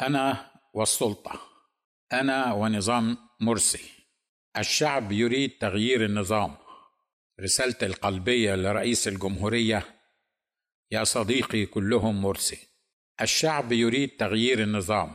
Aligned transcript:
أنا 0.00 0.50
والسلطة 0.74 1.40
أنا 2.12 2.52
ونظام 2.52 3.18
مرسي. 3.40 3.90
الشعب 4.58 5.12
يريد 5.12 5.50
تغيير 5.60 6.04
النظام. 6.04 6.56
رسالتي 7.40 7.86
القلبية 7.86 8.54
لرئيس 8.54 9.08
الجمهورية 9.08 9.82
يا 10.90 11.04
صديقي 11.04 11.66
كلهم 11.66 12.22
مرسي 12.22 12.58
الشعب 13.20 13.72
يريد 13.72 14.08
تغيير 14.08 14.62
النظام. 14.62 15.14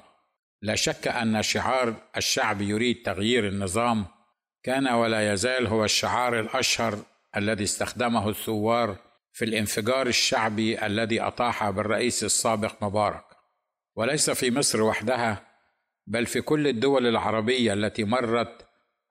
لا 0.61 0.75
شك 0.75 1.07
أن 1.07 1.43
شعار 1.43 1.95
الشعب 2.17 2.61
يريد 2.61 3.03
تغيير 3.03 3.47
النظام 3.47 4.05
كان 4.63 4.87
ولا 4.87 5.33
يزال 5.33 5.67
هو 5.67 5.85
الشعار 5.85 6.39
الأشهر 6.39 6.99
الذي 7.37 7.63
استخدمه 7.63 8.29
الثوار 8.29 8.97
في 9.33 9.45
الانفجار 9.45 10.07
الشعبي 10.07 10.85
الذي 10.85 11.21
أطاح 11.21 11.69
بالرئيس 11.69 12.23
السابق 12.23 12.83
مبارك. 12.83 13.30
وليس 13.95 14.29
في 14.29 14.51
مصر 14.51 14.81
وحدها 14.81 15.47
بل 16.07 16.25
في 16.25 16.41
كل 16.41 16.67
الدول 16.67 17.07
العربية 17.07 17.73
التي 17.73 18.03
مرت 18.03 18.65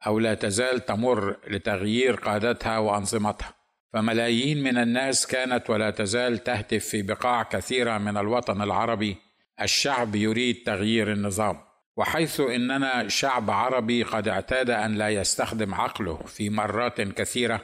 أو 0.07 0.19
لا 0.19 0.34
تزال 0.34 0.84
تمر 0.87 1.37
لتغيير 1.48 2.15
قادتها 2.15 2.79
وأنظمتها. 2.79 3.55
فملايين 3.93 4.62
من 4.62 4.79
الناس 4.79 5.27
كانت 5.27 5.71
ولا 5.71 5.91
تزال 5.91 6.38
تهتف 6.38 6.85
في 6.85 7.02
بقاع 7.02 7.43
كثيرة 7.43 7.98
من 7.98 8.16
الوطن 8.16 8.62
العربي 8.62 9.16
الشعب 9.62 10.15
يريد 10.15 10.62
تغيير 10.66 11.12
النظام. 11.12 11.60
وحيث 11.97 12.41
إننا 12.41 13.09
شعب 13.09 13.51
عربي 13.51 14.02
قد 14.02 14.29
اعتاد 14.29 14.71
أن 14.71 14.95
لا 14.95 15.09
يستخدم 15.09 15.74
عقله 15.74 16.16
في 16.16 16.51
مرات 16.51 17.01
كثيرة 17.01 17.60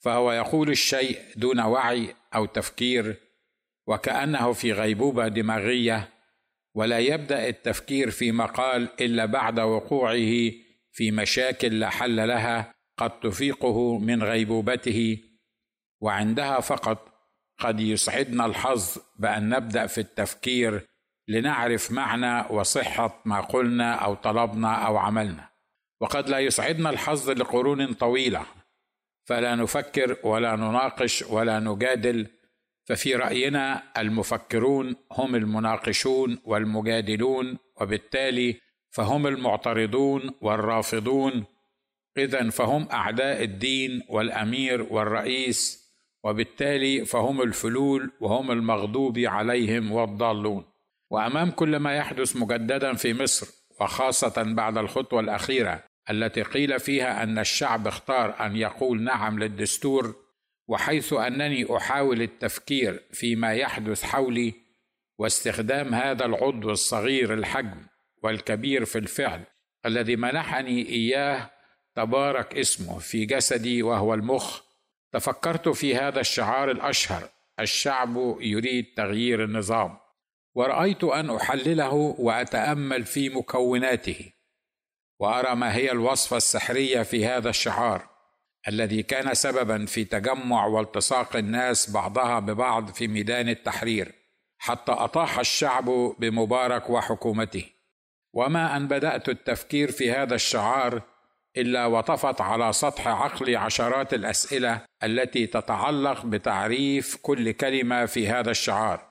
فهو 0.00 0.32
يقول 0.32 0.70
الشيء 0.70 1.18
دون 1.36 1.60
وعي 1.60 2.14
أو 2.34 2.46
تفكير 2.46 3.16
وكأنه 3.86 4.52
في 4.52 4.72
غيبوبة 4.72 5.28
دماغية 5.28 6.08
ولا 6.74 6.98
يبدأ 6.98 7.48
التفكير 7.48 8.10
في 8.10 8.32
مقال 8.32 8.88
إلا 9.00 9.26
بعد 9.26 9.60
وقوعه 9.60 10.50
في 10.92 11.10
مشاكل 11.10 11.80
لا 11.80 11.90
حل 11.90 12.28
لها 12.28 12.74
قد 12.98 13.20
تفيقه 13.20 13.98
من 13.98 14.22
غيبوبته. 14.22 15.18
وعندها 16.00 16.60
فقط 16.60 17.12
قد 17.58 17.80
يسعدنا 17.80 18.46
الحظ 18.46 18.98
بأن 19.18 19.48
نبدأ 19.48 19.86
في 19.86 19.98
التفكير 19.98 20.86
لنعرف 21.28 21.92
معنى 21.92 22.54
وصحة 22.54 23.22
ما 23.24 23.40
قلنا 23.40 23.94
أو 23.94 24.14
طلبنا 24.14 24.74
أو 24.74 24.96
عملنا. 24.96 25.50
وقد 26.00 26.28
لا 26.28 26.38
يسعدنا 26.38 26.90
الحظ 26.90 27.30
لقرون 27.30 27.92
طويلة 27.92 28.46
فلا 29.24 29.54
نفكر 29.54 30.16
ولا 30.22 30.56
نناقش 30.56 31.22
ولا 31.22 31.60
نجادل 31.60 32.26
ففي 32.90 33.14
رأينا 33.14 33.82
المفكرون 33.98 34.96
هم 35.12 35.34
المناقشون 35.34 36.38
والمجادلون 36.44 37.58
وبالتالي 37.80 38.56
فهم 38.90 39.26
المعترضون 39.26 40.30
والرافضون. 40.40 41.44
اذا 42.18 42.50
فهم 42.50 42.88
أعداء 42.92 43.44
الدين 43.44 44.02
والأمير 44.08 44.82
والرئيس 44.82 45.90
وبالتالي 46.24 47.04
فهم 47.04 47.42
الفلول 47.42 48.10
وهم 48.20 48.50
المغضوب 48.50 49.18
عليهم 49.18 49.92
والضالون. 49.92 50.64
وأمام 51.10 51.50
كل 51.50 51.76
ما 51.76 51.96
يحدث 51.96 52.36
مجددا 52.36 52.94
في 52.94 53.14
مصر 53.14 53.46
وخاصة 53.80 54.42
بعد 54.42 54.78
الخطوة 54.78 55.20
الأخيرة 55.20 55.82
التي 56.10 56.42
قيل 56.42 56.80
فيها 56.80 57.22
أن 57.22 57.38
الشعب 57.38 57.86
اختار 57.86 58.46
أن 58.46 58.56
يقول 58.56 59.02
نعم 59.02 59.38
للدستور 59.38 60.14
وحيث 60.70 61.12
أنني 61.12 61.76
أحاول 61.76 62.22
التفكير 62.22 63.02
فيما 63.12 63.54
يحدث 63.54 64.02
حولي 64.02 64.54
واستخدام 65.18 65.94
هذا 65.94 66.24
العضو 66.24 66.70
الصغير 66.70 67.34
الحجم 67.34 67.86
والكبير 68.22 68.84
في 68.84 68.98
الفعل 68.98 69.44
الذي 69.86 70.16
منحني 70.16 70.88
إياه 70.88 71.50
تبارك 71.94 72.56
اسمه 72.58 72.98
في 72.98 73.24
جسدي 73.24 73.82
وهو 73.82 74.14
المخ. 74.14 74.60
تفكرت 75.12 75.68
في 75.68 75.96
هذا 75.96 76.20
الشعار 76.20 76.70
الأشهر. 76.70 77.28
الشعب 77.60 78.36
يريد 78.40 78.86
تغيير 78.96 79.44
النظام. 79.44 79.98
ورأيت 80.54 81.04
أن 81.04 81.30
أحلله 81.30 81.92
وأتأمل 82.18 83.04
في 83.04 83.28
مكوناته. 83.28 84.32
وأرى 85.18 85.54
ما 85.54 85.74
هي 85.76 85.92
الوصفة 85.92 86.36
السحرية 86.36 87.02
في 87.02 87.26
هذا 87.26 87.50
الشعار. 87.50 88.09
الذي 88.68 89.02
كان 89.02 89.34
سببا 89.34 89.86
في 89.86 90.04
تجمع 90.04 90.66
والتصاق 90.66 91.36
الناس 91.36 91.90
بعضها 91.90 92.38
ببعض 92.38 92.90
في 92.90 93.08
ميدان 93.08 93.48
التحرير 93.48 94.12
حتى 94.58 94.92
أطاح 94.92 95.38
الشعب 95.38 95.84
بمبارك 96.18 96.90
وحكومته. 96.90 97.64
وما 98.32 98.76
أن 98.76 98.88
بدأت 98.88 99.28
التفكير 99.28 99.90
في 99.90 100.12
هذا 100.12 100.34
الشعار 100.34 101.02
إلا 101.56 101.86
وطفت 101.86 102.40
على 102.40 102.72
سطح 102.72 103.08
عقلي 103.08 103.56
عشرات 103.56 104.14
الأسئلة 104.14 104.80
التي 105.02 105.46
تتعلق 105.46 106.26
بتعريف 106.26 107.16
كل 107.22 107.52
كلمة 107.52 108.06
في 108.06 108.28
هذا 108.28 108.50
الشعار. 108.50 109.10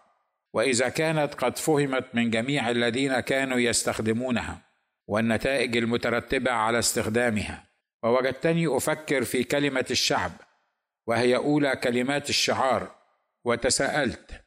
وإذا 0.53 0.89
كانت 0.89 1.33
قد 1.33 1.57
فهمت 1.57 2.05
من 2.13 2.29
جميع 2.29 2.69
الذين 2.69 3.19
كانوا 3.19 3.59
يستخدمونها 3.59 4.61
والنتائج 5.07 5.77
المترتبة 5.77 6.51
على 6.51 6.79
استخدامها. 6.79 7.69
ووجدتني 8.03 8.77
أفكر 8.77 9.23
في 9.23 9.43
كلمة 9.43 9.85
الشعب 9.91 10.31
وهي 11.07 11.35
أولى 11.35 11.75
كلمات 11.75 12.29
الشعار 12.29 12.95
وتساءلت 13.45 14.41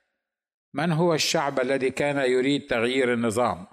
من 0.74 0.92
هو 0.92 1.14
الشعب 1.14 1.60
الذي 1.60 1.90
كان 1.90 2.16
يريد 2.16 2.66
تغيير 2.66 3.12
النظام 3.12 3.66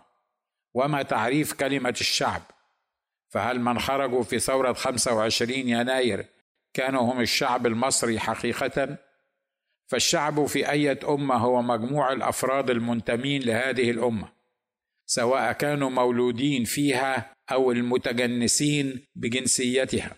وما 0.74 1.02
تعريف 1.02 1.54
كلمة 1.54 1.96
الشعب 2.02 2.42
فهل 3.30 3.60
من 3.60 3.80
خرجوا 3.80 4.24
في 4.24 4.40
ثورة 4.40 4.74
25 4.74 5.52
يناير 5.54 6.26
كانوا 6.74 7.02
هم 7.02 7.22
الشعب 7.22 7.68
المصري 7.68 8.20
حقيقة؟ 8.20 8.98
فالشعب 9.88 10.46
في 10.46 10.72
أية 10.72 11.00
أمة 11.10 11.36
هو 11.36 11.62
مجموع 11.62 12.14
الأفراد 12.14 12.70
المنتمين 12.70 13.42
لهذه 13.42 13.92
الأمة 13.92 14.30
سواء 15.06 15.52
كانوا 15.52 15.90
مولودين 15.90 16.64
فيها 16.64 17.36
أو 17.52 17.72
المتجنسين 17.72 19.06
بجنسيتها 19.16 20.16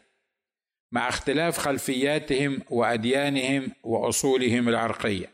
مع 0.92 1.10
اختلاف 1.10 1.58
خلفياتهم 1.58 2.62
وأديانهم 2.70 3.72
وأصولهم 3.84 4.70
العرقية. 4.70 5.30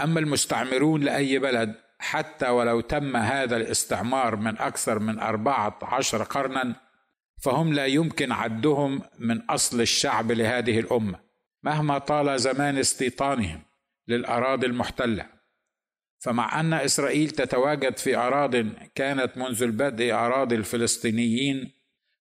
أما 0.00 0.20
المستعمرون 0.20 1.00
لأي 1.00 1.38
بلد 1.38 1.74
حتى 1.98 2.48
ولو 2.48 2.80
تم 2.80 3.16
هذا 3.16 3.56
الاستعمار 3.56 4.36
من 4.36 4.58
أكثر 4.58 4.98
من 4.98 5.18
أربعة 5.18 5.78
عشر 5.82 6.22
قرنا 6.22 6.74
فهم 7.42 7.72
لا 7.72 7.86
يمكن 7.86 8.32
عدهم 8.32 9.02
من 9.18 9.40
أصل 9.40 9.80
الشعب 9.80 10.32
لهذه 10.32 10.80
الأمة 10.80 11.20
مهما 11.62 11.98
طال 11.98 12.40
زمان 12.40 12.78
استيطانهم 12.78 13.62
للأراضي 14.08 14.66
المحتلة. 14.66 15.35
فمع 16.26 16.60
أن 16.60 16.72
إسرائيل 16.72 17.30
تتواجد 17.30 17.98
في 17.98 18.16
أراض 18.16 18.56
كانت 18.94 19.30
منذ 19.36 19.62
البدء 19.62 20.12
أراضي 20.12 20.54
الفلسطينيين 20.54 21.72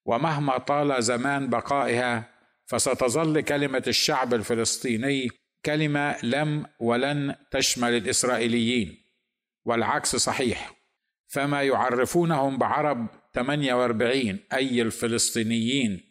ومهما 0.05 0.57
طال 0.57 1.03
زمان 1.03 1.49
بقائها 1.49 2.29
فستظل 2.65 3.41
كلمة 3.41 3.83
الشعب 3.87 4.33
الفلسطيني 4.33 5.29
كلمة 5.65 6.15
لم 6.23 6.65
ولن 6.79 7.35
تشمل 7.51 7.93
الإسرائيليين 7.93 8.97
والعكس 9.65 10.15
صحيح. 10.15 10.71
فما 11.27 11.63
يعرفونهم 11.63 12.57
بعرب 12.57 13.07
48 13.33 14.39
أي 14.53 14.81
الفلسطينيين 14.81 16.01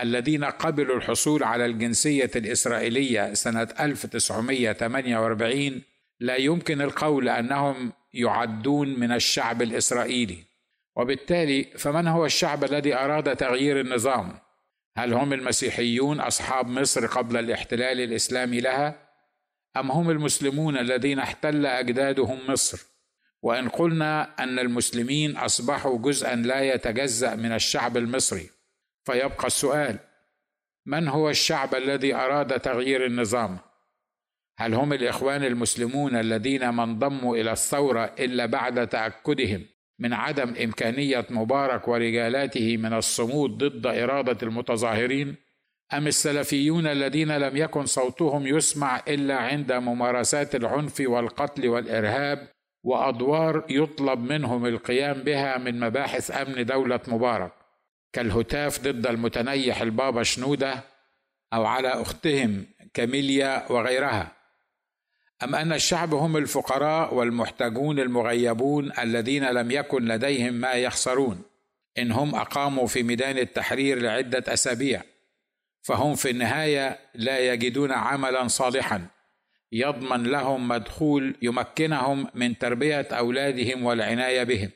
الذين 0.00 0.44
قبلوا 0.44 0.96
الحصول 0.96 1.42
على 1.42 1.66
الجنسية 1.66 2.30
الإسرائيلية 2.36 3.34
سنة 3.34 3.68
1948 3.80 5.82
لا 6.20 6.36
يمكن 6.36 6.80
القول 6.80 7.28
أنهم 7.28 7.92
يعدون 8.14 9.00
من 9.00 9.12
الشعب 9.12 9.62
الإسرائيلي 9.62 10.44
وبالتالي 10.96 11.64
فمن 11.64 12.08
هو 12.08 12.26
الشعب 12.26 12.64
الذي 12.64 12.94
أراد 12.94 13.36
تغيير 13.36 13.80
النظام؟ 13.80 14.38
هل 14.96 15.14
هم 15.14 15.32
المسيحيون 15.32 16.20
أصحاب 16.20 16.68
مصر 16.68 17.06
قبل 17.06 17.36
الاحتلال 17.36 18.00
الإسلامي 18.00 18.60
لها؟ 18.60 19.08
أم 19.76 19.90
هم 19.90 20.10
المسلمون 20.10 20.76
الذين 20.76 21.18
احتل 21.18 21.66
أجدادهم 21.66 22.38
مصر؟ 22.48 22.86
وإن 23.42 23.68
قلنا 23.68 24.34
أن 24.38 24.58
المسلمين 24.58 25.36
أصبحوا 25.36 25.98
جزءا 25.98 26.34
لا 26.34 26.60
يتجزأ 26.60 27.36
من 27.36 27.52
الشعب 27.52 27.96
المصري 27.96 28.50
فيبقى 29.04 29.46
السؤال 29.46 29.98
من 30.86 31.08
هو 31.08 31.30
الشعب 31.30 31.74
الذي 31.74 32.14
أراد 32.14 32.60
تغيير 32.60 33.06
النظام 33.06 33.58
هل 34.60 34.74
هم 34.74 34.92
الإخوان 34.92 35.44
المسلمون 35.44 36.16
الذين 36.16 36.68
ما 36.68 36.84
انضموا 36.84 37.36
إلى 37.36 37.52
الثورة 37.52 38.14
إلا 38.18 38.46
بعد 38.46 38.88
تأكدهم 38.88 39.66
من 39.98 40.12
عدم 40.12 40.54
إمكانية 40.64 41.26
مبارك 41.30 41.88
ورجالاته 41.88 42.76
من 42.76 42.92
الصمود 42.92 43.64
ضد 43.64 43.86
إرادة 43.86 44.46
المتظاهرين؟ 44.46 45.36
أم 45.92 46.06
السلفيون 46.06 46.86
الذين 46.86 47.38
لم 47.38 47.56
يكن 47.56 47.86
صوتهم 47.86 48.46
يسمع 48.46 49.02
إلا 49.08 49.36
عند 49.36 49.72
ممارسات 49.72 50.54
العنف 50.54 51.02
والقتل 51.06 51.68
والإرهاب 51.68 52.48
وأدوار 52.84 53.64
يطلب 53.68 54.32
منهم 54.32 54.66
القيام 54.66 55.22
بها 55.22 55.58
من 55.58 55.80
مباحث 55.80 56.30
أمن 56.30 56.66
دولة 56.66 57.00
مبارك 57.08 57.52
كالهتاف 58.12 58.80
ضد 58.80 59.06
المتنيح 59.06 59.80
البابا 59.82 60.22
شنودة 60.22 60.84
أو 61.52 61.64
على 61.64 61.88
أختهم 61.88 62.66
كاميليا 62.94 63.72
وغيرها؟ 63.72 64.39
أم 65.42 65.54
أن 65.54 65.72
الشعب 65.72 66.14
هم 66.14 66.36
الفقراء 66.36 67.14
والمحتاجون 67.14 68.00
المغيبون 68.00 68.92
الذين 68.98 69.44
لم 69.44 69.70
يكن 69.70 70.04
لديهم 70.04 70.54
ما 70.54 70.72
يخسرون؟ 70.72 71.42
إن 71.98 72.12
هم 72.12 72.34
أقاموا 72.34 72.86
في 72.86 73.02
ميدان 73.02 73.38
التحرير 73.38 73.98
لعدة 74.02 74.44
أسابيع 74.52 75.02
فهم 75.82 76.14
في 76.14 76.30
النهاية 76.30 76.98
لا 77.14 77.38
يجدون 77.38 77.92
عملا 77.92 78.48
صالحا 78.48 79.06
يضمن 79.72 80.22
لهم 80.22 80.68
مدخول 80.68 81.36
يمكنهم 81.42 82.26
من 82.34 82.58
تربية 82.58 83.08
أولادهم 83.12 83.84
والعناية 83.84 84.42
بهم. 84.42 84.70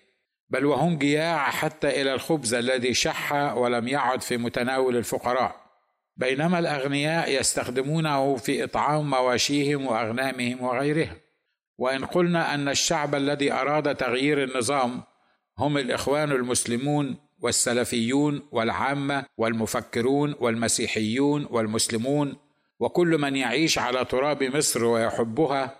بل 0.50 0.64
وهم 0.64 0.98
جياع 0.98 1.50
حتى 1.50 2.02
إلى 2.02 2.14
الخبز 2.14 2.54
الذي 2.54 2.94
شح 2.94 3.32
ولم 3.32 3.88
يعد 3.88 4.22
في 4.22 4.36
متناول 4.36 4.96
الفقراء. 4.96 5.63
بينما 6.16 6.58
الأغنياء 6.58 7.40
يستخدمونه 7.40 8.36
في 8.36 8.64
إطعام 8.64 9.10
مواشيهم 9.10 9.86
وأغنامهم 9.86 10.62
وغيرها 10.62 11.16
وإن 11.78 12.04
قلنا 12.04 12.54
أن 12.54 12.68
الشعب 12.68 13.14
الذي 13.14 13.52
أراد 13.52 13.94
تغيير 13.94 14.44
النظام 14.44 15.02
هم 15.58 15.78
الإخوان 15.78 16.32
المسلمون 16.32 17.16
والسلفيون 17.40 18.48
والعامة 18.52 19.24
والمفكرون 19.36 20.34
والمسيحيون 20.40 21.46
والمسلمون 21.50 22.36
وكل 22.80 23.18
من 23.18 23.36
يعيش 23.36 23.78
على 23.78 24.04
تراب 24.04 24.42
مصر 24.42 24.84
ويحبها 24.84 25.76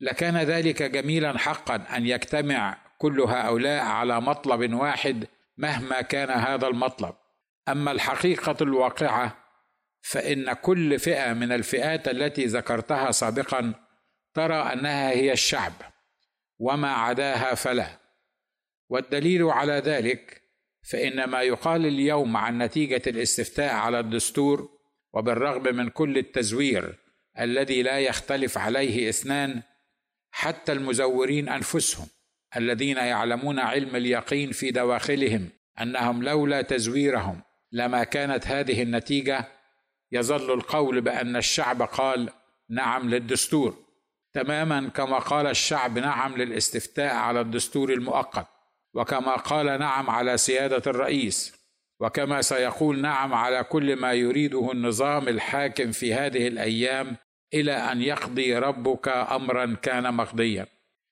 لكان 0.00 0.36
ذلك 0.36 0.82
جميلا 0.82 1.38
حقا 1.38 1.76
أن 1.96 2.06
يجتمع 2.06 2.78
كل 2.98 3.20
هؤلاء 3.20 3.84
على 3.84 4.20
مطلب 4.20 4.74
واحد 4.74 5.26
مهما 5.56 6.00
كان 6.00 6.30
هذا 6.30 6.66
المطلب. 6.66 7.14
أما 7.68 7.90
الحقيقة 7.90 8.56
الواقعة 8.60 9.36
فإن 10.10 10.52
كل 10.52 10.98
فئة 10.98 11.32
من 11.32 11.52
الفئات 11.52 12.08
التي 12.08 12.44
ذكرتها 12.44 13.10
سابقا 13.10 13.74
ترى 14.34 14.72
أنها 14.72 15.10
هي 15.10 15.32
الشعب 15.32 15.72
وما 16.58 16.92
عداها 16.92 17.54
فلا. 17.54 18.00
والدليل 18.88 19.42
على 19.42 19.72
ذلك 19.72 20.42
فان 20.82 21.24
ما 21.24 21.42
يقال 21.42 21.86
اليوم 21.86 22.36
عن 22.36 22.58
نتيجة 22.58 23.02
الاستفتاء 23.06 23.74
على 23.74 24.00
الدستور 24.00 24.68
وبالرغم 25.12 25.76
من 25.76 25.88
كل 25.88 26.18
التزوير 26.18 26.98
الذي 27.38 27.82
لا 27.82 27.98
يختلف 27.98 28.58
عليه 28.58 29.08
إثنان 29.08 29.62
حتى 30.30 30.72
المزورين 30.72 31.48
أنفسهم 31.48 32.06
الذين 32.56 32.96
يعلمون 32.96 33.58
علم 33.58 33.96
اليقين 33.96 34.52
في 34.52 34.70
دواخلهم 34.70 35.48
أنهم 35.80 36.22
لولا 36.22 36.62
تزويرهم 36.62 37.42
لما 37.72 38.04
كانت 38.04 38.46
هذه 38.46 38.82
النتيجة 38.82 39.57
يظل 40.12 40.52
القول 40.52 41.00
بأن 41.00 41.36
الشعب 41.36 41.82
قال 41.82 42.30
نعم 42.70 43.10
للدستور. 43.10 43.88
تماما 44.32 44.88
كما 44.88 45.18
قال 45.18 45.46
الشعب 45.46 45.98
نعم 45.98 46.36
للاستفتاء 46.36 47.14
على 47.14 47.40
الدستور 47.40 47.92
المؤقت 47.92 48.46
وكما 48.94 49.36
قال 49.36 49.66
نعم 49.78 50.10
على 50.10 50.36
سيادة 50.36 50.82
الرئيس 50.86 51.58
وكما 52.00 52.42
سيقول 52.42 53.00
نعم 53.00 53.34
على 53.34 53.64
كل 53.64 53.96
ما 53.96 54.12
يريده 54.12 54.72
النظام 54.72 55.28
الحاكم 55.28 55.92
في 55.92 56.14
هذه 56.14 56.48
الأيام 56.48 57.16
إلى 57.54 57.72
أن 57.72 58.02
يقضي 58.02 58.58
ربك 58.58 59.08
امرا 59.08 59.76
كان 59.82 60.14
مقضيا. 60.14 60.66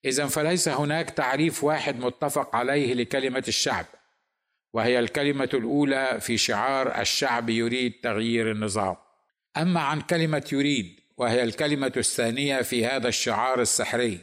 اذا 0.04 0.26
فليس 0.26 0.68
هناك 0.68 1.10
تعريف 1.10 1.64
واحد 1.64 2.00
متفق 2.00 2.56
عليه 2.56 2.94
لكلمة 2.94 3.44
الشعب. 3.48 3.86
وهي 4.76 4.98
الكلمة 4.98 5.48
الأولى 5.54 6.18
في 6.20 6.38
شعار 6.38 7.00
الشعب 7.00 7.50
يريد 7.50 7.92
تغيير 8.02 8.50
النظام. 8.50 8.96
أما 9.56 9.80
عن 9.80 10.00
كلمة 10.00 10.48
يريد 10.52 11.00
وهي 11.16 11.42
الكلمة 11.42 11.92
الثانية 11.96 12.62
في 12.62 12.86
هذا 12.86 13.08
الشعار 13.08 13.60
السحري 13.60 14.18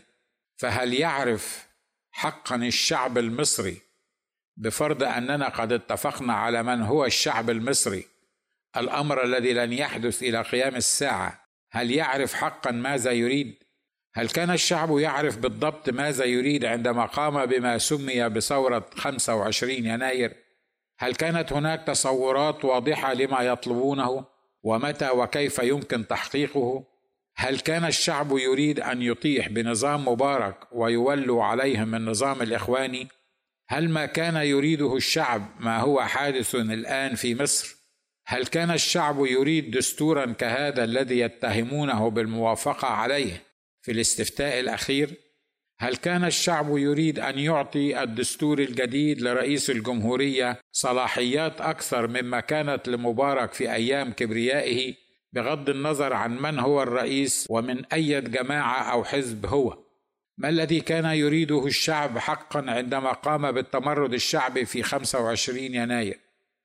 فهل 0.58 0.94
يعرف 0.94 1.68
حقا 2.12 2.56
الشعب 2.56 3.18
المصري؟ 3.18 3.82
بفرض 4.58 5.04
أننا 5.04 5.50
قد 5.50 5.72
اتفقنا 5.72 6.34
على 6.34 6.64
من 6.64 6.82
هو 6.82 7.06
الشعب 7.06 7.50
المصري 7.50 8.06
الأمر 8.78 9.24
الذي 9.24 9.54
لن 9.54 9.74
يحدث 9.74 10.24
إلى 10.24 10.42
قيام 10.42 10.76
الساعة 10.76 11.46
هل 11.72 11.92
يعرف 11.92 12.34
حقا 12.34 12.72
ماذا 12.72 13.12
يريد؟ 13.12 13.64
هل 14.14 14.30
كان 14.30 14.52
الشعب 14.52 14.98
يعرف 14.98 15.38
بالضبط 15.38 15.90
ماذا 15.90 16.26
يريد 16.26 16.66
عندما 16.66 17.06
قام 17.06 17.46
بما 17.46 17.78
سمي 17.78 18.30
بثورة 18.30 18.90
25 18.96 19.72
يناير؟ 19.72 20.43
هل 21.04 21.16
كانت 21.16 21.54
هناك 21.54 21.84
تصورات 21.88 22.66
واضحة 22.66 23.14
لما 23.14 23.42
يطلبونه 23.42 24.26
ومتى 24.64 25.10
وكيف 25.10 25.60
يمكن 25.60 26.08
تحقيقه؟ 26.08 26.84
هل 27.36 27.60
كان 27.60 27.86
الشعب 27.86 28.38
يريد 28.38 28.80
أن 28.80 29.02
يطيح 29.02 29.50
بنظام 29.50 30.08
مبارك 30.08 30.58
ويولوا 30.72 31.44
عليهم 31.44 31.96
النظام 31.96 32.42
الإخواني؟ 32.42 33.08
هل 33.70 33.90
ما 33.90 34.06
كان 34.06 34.36
يريده 34.36 34.96
الشعب 34.96 35.50
ما 35.60 35.80
هو 35.80 36.02
حادث 36.02 36.56
الآن 36.56 37.16
في 37.16 37.36
مصر؟ 37.36 37.76
هل 38.26 38.46
كان 38.46 38.72
الشعب 38.72 39.26
يريد 39.26 39.78
دستورا 39.78 40.26
كهذا 40.26 40.84
الذي 40.84 41.20
يتهمونه 41.20 42.10
بالموافقة 42.10 42.88
عليه 42.88 43.44
في 43.82 43.92
الاستفتاء 43.92 44.60
الأخير 44.60 45.10
هل 45.84 45.96
كان 45.96 46.26
الشعب 46.26 46.78
يريد 46.78 47.20
أن 47.20 47.40
يعطي 47.40 48.04
الدستور 48.04 48.60
الجديد 48.60 49.22
لرئيس 49.22 49.70
الجمهورية 49.70 50.60
صلاحيات 50.72 51.62
أكثر 51.62 52.08
مما 52.08 52.40
كانت 52.40 52.88
لمبارك 52.88 53.54
في 53.54 53.74
أيام 53.74 54.12
كبريائه 54.12 54.94
بغض 55.34 55.70
النظر 55.70 56.14
عن 56.14 56.38
من 56.38 56.60
هو 56.60 56.84
الرئيس 56.84 57.48
ومن 57.50 57.86
أي 57.86 58.22
جماعة 58.22 58.92
أو 58.92 59.04
حزب 59.04 59.46
هو؟ 59.46 59.78
ما 60.38 60.50
الذي 60.50 60.82
كان 60.82 61.06
يريده 61.06 61.66
الشعب 61.66 62.18
حقا 62.18 62.66
عندما 62.68 63.12
قام 63.12 63.52
بالتمرد 63.52 64.14
الشعبي 64.14 64.66
في 64.66 64.84
25 64.84 65.60
يناير؟ 65.60 66.20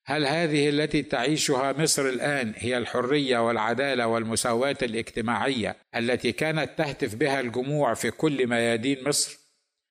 هل 0.08 0.26
هذه 0.26 0.68
التي 0.68 1.02
تعيشها 1.02 1.72
مصر 1.72 2.08
الآن 2.08 2.52
هي 2.56 2.78
الحرية 2.78 3.46
والعدالة 3.46 4.06
والمساواة 4.06 4.76
الاجتماعية 4.82 5.76
التي 5.96 6.32
كانت 6.32 6.78
تهتف 6.78 7.14
بها 7.14 7.40
الجموع 7.40 7.94
في 7.94 8.10
كل 8.10 8.46
ميادين 8.46 9.08
مصر؟ 9.08 9.38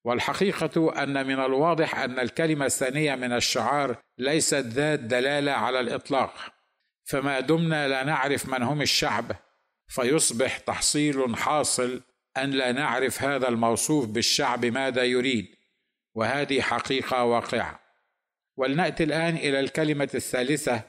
والحقيقة 0.06 1.04
أن 1.04 1.28
من 1.28 1.40
الواضح 1.40 2.00
أن 2.00 2.20
الكلمة 2.20 2.66
الثانية 2.66 3.16
من 3.16 3.34
الشعار 3.34 3.98
ليست 4.18 4.54
ذات 4.54 5.00
دلالة 5.00 5.52
على 5.52 5.80
الإطلاق. 5.80 6.34
فما 7.06 7.40
دمنا 7.40 7.88
لا 7.88 8.04
نعرف 8.04 8.50
من 8.50 8.64
هم 8.64 8.82
الشعب 8.82 9.36
فيصبح 9.88 10.58
تحصيل 10.58 11.36
حاصل 11.36 12.02
أن 12.38 12.52
لا 12.52 12.72
نعرف 12.72 13.24
هذا 13.24 13.48
الموصوف 13.48 14.06
بالشعب 14.06 14.66
ماذا 14.66 15.04
يريد. 15.04 15.56
وهذه 16.16 16.62
حقيقة 16.62 17.24
واقعة. 17.24 17.87
ولنأتي 18.58 19.04
الآن 19.04 19.36
إلى 19.36 19.60
الكلمة 19.60 20.10
الثالثة 20.16 20.82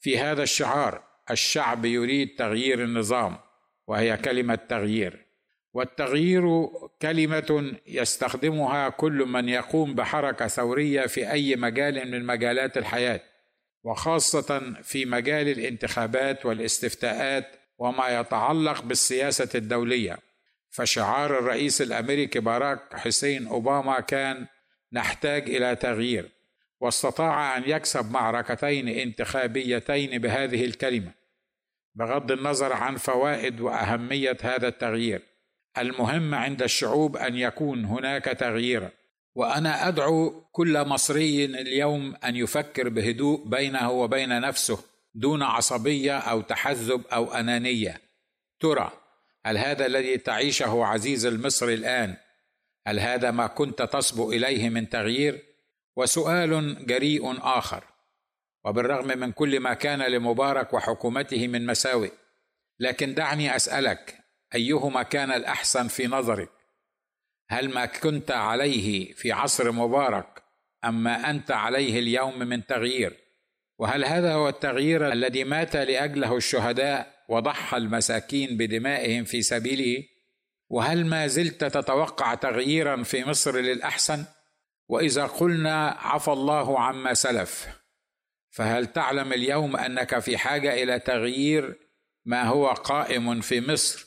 في 0.00 0.18
هذا 0.18 0.42
الشعار. 0.42 1.02
الشعب 1.30 1.84
يريد 1.84 2.28
تغيير 2.38 2.84
النظام 2.84 3.36
وهي 3.86 4.16
كلمة 4.16 4.54
تغيير. 4.54 5.26
والتغيير 5.72 6.66
كلمة 7.02 7.74
يستخدمها 7.86 8.88
كل 8.88 9.26
من 9.26 9.48
يقوم 9.48 9.94
بحركة 9.94 10.48
ثورية 10.48 11.06
في 11.06 11.30
أي 11.30 11.56
مجال 11.56 12.10
من 12.10 12.26
مجالات 12.26 12.78
الحياة 12.78 13.20
وخاصة 13.82 14.74
في 14.82 15.04
مجال 15.04 15.48
الانتخابات 15.48 16.46
والاستفتاءات 16.46 17.46
وما 17.78 18.20
يتعلق 18.20 18.82
بالسياسة 18.82 19.48
الدولية. 19.54 20.18
فشعار 20.70 21.38
الرئيس 21.38 21.82
الأمريكي 21.82 22.40
باراك 22.40 22.80
حسين 22.94 23.46
أوباما 23.46 24.00
كان 24.00 24.46
نحتاج 24.92 25.50
إلى 25.50 25.76
تغيير. 25.76 26.37
واستطاع 26.80 27.56
أن 27.56 27.62
يكسب 27.66 28.10
معركتين 28.10 28.88
انتخابيتين 28.88 30.18
بهذه 30.18 30.64
الكلمة 30.64 31.12
بغض 31.94 32.32
النظر 32.32 32.72
عن 32.72 32.96
فوائد 32.96 33.60
وأهمية 33.60 34.36
هذا 34.42 34.68
التغيير. 34.68 35.22
المهم 35.78 36.34
عند 36.34 36.62
الشعوب 36.62 37.16
أن 37.16 37.36
يكون 37.36 37.84
هناك 37.84 38.24
تغيير 38.24 38.88
وأنا 39.34 39.88
أدعو 39.88 40.44
كل 40.52 40.84
مصري 40.84 41.44
اليوم 41.44 42.14
أن 42.24 42.36
يفكر 42.36 42.88
بهدوء 42.88 43.48
بينه 43.48 43.90
وبين 43.90 44.40
نفسه 44.40 44.78
دون 45.14 45.42
عصبية 45.42 46.18
أو 46.18 46.40
تحزب 46.40 47.02
أو 47.12 47.34
أنانية. 47.34 48.00
ترى 48.60 48.92
هل 49.44 49.58
هذا 49.58 49.86
الذي 49.86 50.18
تعيشه 50.18 50.84
عزيز 50.84 51.26
المصري 51.26 51.74
الآن 51.74 52.16
هل 52.86 53.00
هذا 53.00 53.30
ما 53.30 53.46
كنت 53.46 53.82
تصبو 53.82 54.32
إليه 54.32 54.68
من 54.68 54.88
تغيير؟ 54.88 55.47
وسؤال 55.98 56.86
جريء 56.86 57.36
آخر. 57.58 57.84
وبالرغم 58.64 59.18
من 59.18 59.32
كل 59.32 59.60
ما 59.60 59.74
كان 59.74 60.02
لمبارك 60.02 60.74
وحكومته 60.74 61.48
من 61.48 61.66
مساوئ 61.66 62.10
لكن 62.80 63.14
دعني 63.14 63.56
أسألك 63.56 64.18
أيهما 64.54 65.02
كان 65.02 65.30
الأحسن 65.30 65.88
في 65.88 66.06
نظرك؟ 66.06 66.50
هل 67.50 67.70
ما 67.70 67.86
كنت 67.86 68.30
عليه 68.30 69.12
في 69.12 69.32
عصر 69.32 69.72
مبارك 69.72 70.42
أما 70.84 71.30
أنت 71.30 71.50
عليه 71.50 71.98
اليوم 71.98 72.38
من 72.38 72.66
تغيير؟ 72.66 73.16
وهل 73.78 74.04
هذا 74.04 74.34
هو 74.34 74.48
التغيير 74.48 75.12
الذي 75.12 75.44
مات 75.44 75.76
لأجله 75.76 76.36
الشهداء 76.36 77.24
وضحى 77.28 77.76
المساكين 77.76 78.56
بدمائهم 78.56 79.24
في 79.24 79.42
سبيله؟ 79.42 80.04
وهل 80.68 81.06
ما 81.06 81.26
زلت 81.26 81.64
تتوقع 81.64 82.34
تغييرا 82.34 83.02
في 83.02 83.24
مصر 83.24 83.56
للأحسن؟ 83.56 84.24
وإذا 84.88 85.26
قلنا 85.26 85.88
عفى 85.88 86.32
الله 86.32 86.80
عما 86.80 87.14
سلف 87.14 87.68
فهل 88.50 88.86
تعلم 88.86 89.32
اليوم 89.32 89.76
أنك 89.76 90.18
في 90.18 90.38
حاجة 90.38 90.82
إلى 90.82 90.98
تغيير 90.98 91.78
ما 92.24 92.42
هو 92.42 92.68
قائم 92.68 93.40
في 93.40 93.60
مصر؟ 93.60 94.06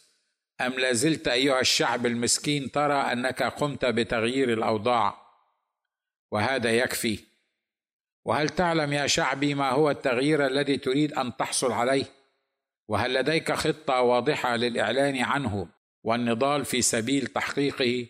أم 0.61 0.73
لازلت 0.73 1.27
أيها 1.27 1.59
الشعب 1.59 2.05
المسكين 2.05 2.71
ترى 2.71 2.93
أنك 2.93 3.43
قمت 3.43 3.85
بتغيير 3.85 4.53
الأوضاع؟ 4.53 5.21
وهذا 6.31 6.71
يكفي. 6.71 7.19
وهل 8.25 8.49
تعلم 8.49 8.93
يا 8.93 9.07
شعبي 9.07 9.53
ما 9.53 9.69
هو 9.69 9.91
التغيير 9.91 10.45
الذي 10.45 10.77
تريد 10.77 11.13
أن 11.13 11.37
تحصل 11.37 11.71
عليه؟ 11.71 12.05
وهل 12.87 13.13
لديك 13.13 13.51
خطة 13.51 14.01
واضحة 14.01 14.55
للإعلان 14.55 15.17
عنه 15.17 15.67
والنضال 16.03 16.65
في 16.65 16.81
سبيل 16.81 17.27
تحقيقه؟ 17.27 18.07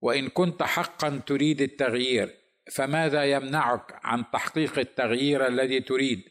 وإن 0.00 0.28
كنت 0.28 0.62
حقا 0.62 1.20
تريد 1.26 1.60
التغيير 1.60 2.34
فماذا 2.72 3.24
يمنعك 3.24 4.00
عن 4.04 4.24
تحقيق 4.32 4.78
التغيير 4.78 5.46
الذي 5.46 5.80
تريد؟ 5.80 6.22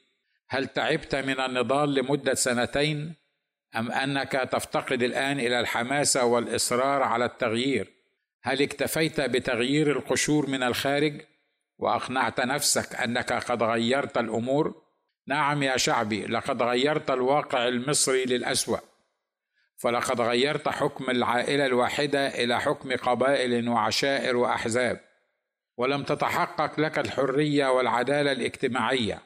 هل 0.49 0.67
تعبت 0.67 1.15
من 1.15 1.39
النضال 1.39 1.93
لمدة 1.93 2.33
سنتين؟ 2.33 3.15
أم 3.75 3.91
أنك 3.91 4.31
تفتقد 4.31 5.03
الآن 5.03 5.39
إلى 5.39 5.59
الحماسه 5.59 6.25
والإصرار 6.25 7.03
على 7.03 7.25
التغيير؟ 7.25 7.93
هل 8.43 8.61
اكتفيت 8.61 9.21
بتغيير 9.21 9.91
القشور 9.91 10.49
من 10.49 10.63
الخارج؟ 10.63 11.21
وأقنعت 11.77 12.39
نفسك 12.39 12.95
أنك 12.95 13.33
قد 13.33 13.63
غيرت 13.63 14.17
الأمور؟ 14.17 14.83
نعم 15.27 15.63
يا 15.63 15.77
شعبي 15.77 16.25
لقد 16.25 16.61
غيرت 16.61 17.11
الواقع 17.11 17.67
المصري 17.67 18.25
للأسوأ. 18.25 18.77
فلقد 19.77 20.21
غيرت 20.21 20.69
حكم 20.69 21.09
العائلة 21.09 21.65
الواحدة 21.65 22.27
إلى 22.27 22.61
حكم 22.61 22.95
قبائل 22.95 23.69
وعشائر 23.69 24.37
وأحزاب 24.37 24.99
ولم 25.77 26.03
تتحقق 26.03 26.79
لك 26.79 26.99
الحرية 26.99 27.67
والعدالة 27.67 28.31
الاجتماعية. 28.31 29.21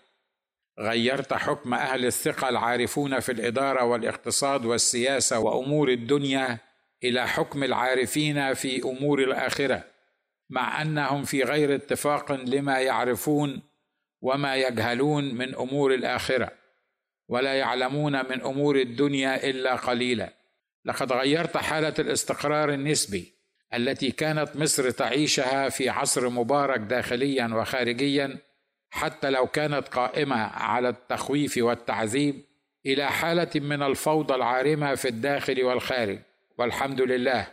غيرت 0.79 1.33
حكم 1.33 1.73
أهل 1.73 2.05
الثقة 2.05 2.49
العارفون 2.49 3.19
في 3.19 3.31
الإدارة 3.31 3.83
والاقتصاد 3.83 4.65
والسياسة 4.65 5.39
وأمور 5.39 5.89
الدنيا 5.89 6.57
إلى 7.03 7.27
حكم 7.27 7.63
العارفين 7.63 8.53
في 8.53 8.83
أمور 8.83 9.19
الآخرة 9.23 9.83
مع 10.49 10.81
أنهم 10.81 11.23
في 11.23 11.43
غير 11.43 11.75
اتفاق 11.75 12.31
لما 12.31 12.79
يعرفون 12.79 13.61
وما 14.21 14.55
يجهلون 14.55 15.35
من 15.35 15.55
أمور 15.55 15.93
الآخرة 15.93 16.51
ولا 17.27 17.53
يعلمون 17.53 18.25
من 18.29 18.41
أمور 18.41 18.75
الدنيا 18.75 19.49
إلا 19.49 19.75
قليلا. 19.75 20.40
لقد 20.85 21.13
غيرت 21.13 21.57
حالة 21.57 21.93
الاستقرار 21.99 22.73
النسبي 22.73 23.33
التي 23.73 24.11
كانت 24.11 24.55
مصر 24.55 24.89
تعيشها 24.89 25.69
في 25.69 25.89
عصر 25.89 26.29
مبارك 26.29 26.79
داخليا 26.79 27.49
وخارجيا 27.53 28.37
حتى 28.89 29.29
لو 29.29 29.47
كانت 29.47 29.87
قائمة 29.87 30.35
على 30.35 30.89
التخويف 30.89 31.57
والتعذيب 31.57 32.43
إلى 32.85 33.11
حالة 33.11 33.49
من 33.55 33.83
الفوضى 33.83 34.35
العارمة 34.35 34.95
في 34.95 35.07
الداخل 35.07 35.63
والخارج. 35.63 36.19
والحمد 36.57 37.01
لله. 37.01 37.47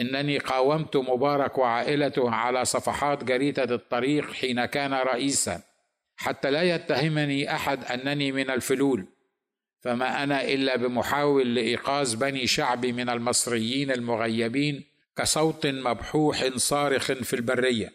إنني 0.00 0.38
قاومت 0.38 0.96
مبارك 0.96 1.58
وعائلته 1.58 2.30
على 2.30 2.64
صفحات 2.64 3.24
جريدة 3.24 3.74
الطريق 3.74 4.32
حين 4.32 4.64
كان 4.64 4.94
رئيسا 4.94 5.60
حتى 6.16 6.50
لا 6.50 6.62
يتهمني 6.62 7.54
أحد 7.54 7.84
أنني 7.84 8.32
من 8.32 8.50
الفلول. 8.50 9.06
فما 9.82 10.22
أنا 10.22 10.44
إلا 10.44 10.76
بمحاول 10.76 11.54
لإيقاظ 11.54 12.14
بني 12.14 12.46
شعبي 12.46 12.92
من 12.92 13.08
المصريين 13.08 13.90
المغيبين 13.90 14.84
كصوت 15.16 15.66
مبحوح 15.66 16.48
صارخ 16.56 17.12
في 17.12 17.36
البرية. 17.36 17.92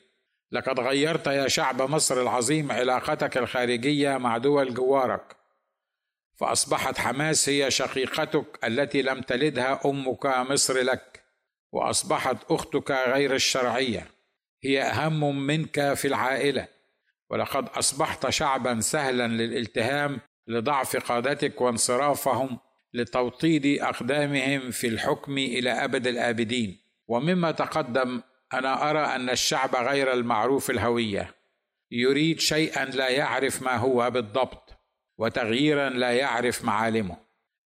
لقد 0.51 0.79
غيرت 0.79 1.27
يا 1.27 1.47
شعب 1.47 1.81
مصر 1.81 2.21
العظيم 2.21 2.71
علاقتك 2.71 3.37
الخارجية 3.37 4.17
مع 4.17 4.37
دول 4.37 4.73
جوارك 4.73 5.35
فأصبحت 6.35 6.97
حماس 6.97 7.49
هي 7.49 7.71
شقيقتك 7.71 8.59
التي 8.63 9.01
لم 9.01 9.21
تلدها 9.21 9.79
أمك 9.85 10.25
مصر 10.25 10.77
لك 10.77 11.23
وأصبحت 11.71 12.37
أختك 12.51 12.91
غير 12.91 13.35
الشرعية. 13.35 14.07
هي 14.63 14.81
أهم 14.81 15.47
منك 15.47 15.93
في 15.93 16.07
العائلة 16.07 16.67
ولقد 17.29 17.69
أصبحت 17.69 18.29
شعبا 18.29 18.79
سهلا 18.79 19.27
للالتهام 19.27 20.19
لضعف 20.47 20.97
قادتك 20.97 21.61
وانصرافهم 21.61 22.59
لتوطيد 22.93 23.81
أقدامهم 23.81 24.71
في 24.71 24.87
الحكم 24.87 25.37
إلى 25.37 25.71
أبد 25.71 26.07
الآبدين. 26.07 26.79
ومما 27.07 27.51
تقدم 27.51 28.21
أنا 28.53 28.89
أرى 28.89 28.99
أن 28.99 29.29
الشعب 29.29 29.75
غير 29.75 30.13
المعروف 30.13 30.69
الهوية. 30.69 31.35
يريد 31.91 32.39
شيئا 32.39 32.85
لا 32.85 33.09
يعرف 33.09 33.61
ما 33.61 33.75
هو 33.75 34.09
بالضبط 34.09 34.73
وتغييرا 35.17 35.89
لا 35.89 36.11
يعرف 36.11 36.65
معالمه. 36.65 37.17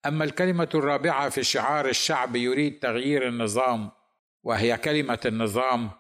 أما 0.07 0.25
الكلمة 0.25 0.69
الرابعة 0.75 1.29
في 1.29 1.43
شعار 1.43 1.89
الشعب 1.89 2.37
يريد 2.37 2.79
تغيير 2.79 3.29
النظام 3.29 3.91
وهي 4.43 4.77
كلمة 4.77 5.19
النظام 5.27 5.91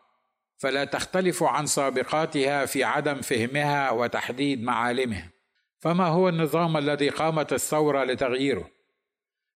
فلا 0.58 0.85
تختلف 0.85 1.42
عن 1.42 1.66
سابقاتها 1.66 2.66
في 2.66 2.85
عدم 2.85 3.20
فهمها 3.20 3.90
وتحديد 3.90 4.62
معالمها. 4.62 5.38
فما 5.78 6.06
هو 6.06 6.28
النظام 6.28 6.76
الذي 6.76 7.08
قامت 7.08 7.52
الثورة 7.52 8.04
لتغييره؟ 8.04 8.70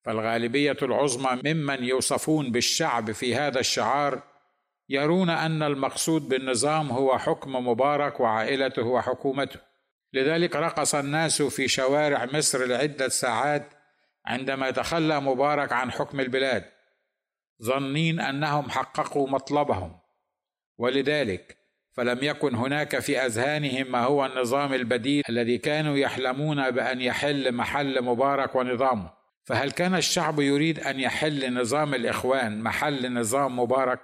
فالغالبية 0.05 0.77
العظمى 0.83 1.53
ممن 1.53 1.85
يوصفون 1.85 2.53
بالشعب 2.53 3.13
في 3.13 3.35
هذا 3.35 3.61
الشعار 3.61 4.23
يرون 4.89 5.31
أن 5.31 5.63
المقصود 5.63 6.29
بالنظام 6.29 6.91
هو 6.91 7.19
حكم 7.19 7.69
مبارك 7.69 8.21
وعائلته 8.21 8.83
وحكومته. 8.83 9.61
لذلك 10.13 10.57
رقص 10.57 10.95
الناس 10.95 11.43
في 11.43 11.69
شوارع 11.69 12.25
مصر 12.25 12.67
لعدة 12.67 13.09
ساعات 13.09 13.69
عندما 14.27 14.71
تخلى 14.71 15.21
مبارك 15.21 15.73
عن 15.73 15.93
حكم 15.93 16.21
البلاد 16.21 16.65
ظنين 17.63 18.21
أنهم 18.21 18.71
حققوا 18.71 19.29
مطلبهم. 19.29 19.99
ولذلك 20.79 21.58
فلم 21.99 22.19
يكن 22.23 22.55
هناك 22.55 22.99
في 22.99 23.19
أذهانهم 23.19 23.93
ما 23.93 24.05
هو 24.05 24.27
النظام 24.27 24.75
البديل 24.75 25.23
الذي 25.29 25.59
كانوا 25.59 25.97
يحلمون 25.97 26.71
بأن 26.71 27.01
يحل 27.01 27.53
محل 27.53 28.03
مبارك 28.05 28.55
ونظامه. 28.55 29.11
فهل 29.45 29.71
كان 29.71 29.95
الشعب 29.95 30.41
يريد 30.41 30.81
أن 30.81 31.01
يحل 31.01 31.55
نظام 31.55 31.95
الإخوان 31.95 32.61
محل 32.61 33.13
نظام 33.13 33.59
مبارك؟ 33.59 34.01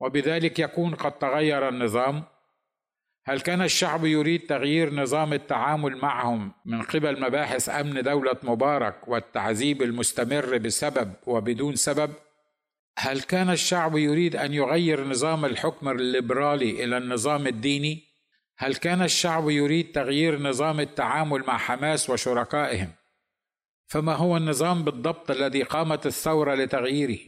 وبذلك 0.00 0.58
يكون 0.58 0.94
قد 0.94 1.12
تغير 1.12 1.68
النظام؟ 1.68 2.22
هل 3.26 3.40
كان 3.40 3.62
الشعب 3.62 4.04
يريد 4.04 4.40
تغيير 4.40 4.94
نظام 4.94 5.32
التعامل 5.32 5.96
معهم 5.96 6.52
من 6.64 6.82
قبل 6.82 7.20
مباحث 7.20 7.68
أمن 7.68 8.02
دولة 8.02 8.36
مبارك 8.42 9.08
والتعذيب 9.08 9.82
المستمر 9.82 10.58
بسبب 10.58 11.12
وبدون 11.26 11.74
سبب؟ 11.74 12.10
هل 13.00 13.20
كان 13.20 13.50
الشعب 13.50 13.96
يريد 13.96 14.36
أن 14.36 14.54
يغير 14.54 15.08
نظام 15.08 15.44
الحكم 15.44 15.88
الليبرالي 15.88 16.84
إلى 16.84 16.98
النظام 16.98 17.46
الديني؟ 17.46 18.04
هل 18.58 18.74
كان 18.74 19.02
الشعب 19.02 19.50
يريد 19.50 19.92
تغيير 19.92 20.42
نظام 20.42 20.80
التعامل 20.80 21.44
مع 21.46 21.58
حماس 21.58 22.10
وشركائهم؟ 22.10 22.92
فما 23.86 24.14
هو 24.14 24.36
النظام 24.36 24.84
بالضبط 24.84 25.30
الذي 25.30 25.62
قامت 25.62 26.06
الثورة 26.06 26.54
لتغييره؟ 26.54 27.18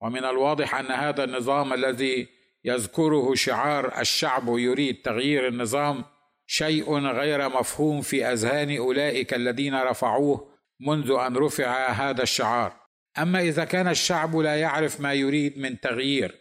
ومن 0.00 0.24
الواضح 0.24 0.74
أن 0.74 0.86
هذا 0.86 1.24
النظام 1.24 1.72
الذي 1.72 2.28
يذكره 2.64 3.34
شعار 3.34 4.00
الشعب 4.00 4.58
يريد 4.58 5.02
تغيير 5.02 5.48
النظام 5.48 6.04
شيء 6.46 6.98
غير 6.98 7.48
مفهوم 7.48 8.00
في 8.00 8.26
أذهان 8.26 8.76
أولئك 8.76 9.34
الذين 9.34 9.74
رفعوه 9.74 10.54
منذ 10.80 11.10
أن 11.10 11.36
رفع 11.36 11.88
هذا 11.88 12.22
الشعار. 12.22 12.83
أما 13.18 13.40
إذا 13.40 13.64
كان 13.64 13.88
الشعب 13.88 14.36
لا 14.36 14.60
يعرف 14.60 15.00
ما 15.00 15.12
يريد 15.12 15.58
من 15.58 15.80
تغيير 15.80 16.34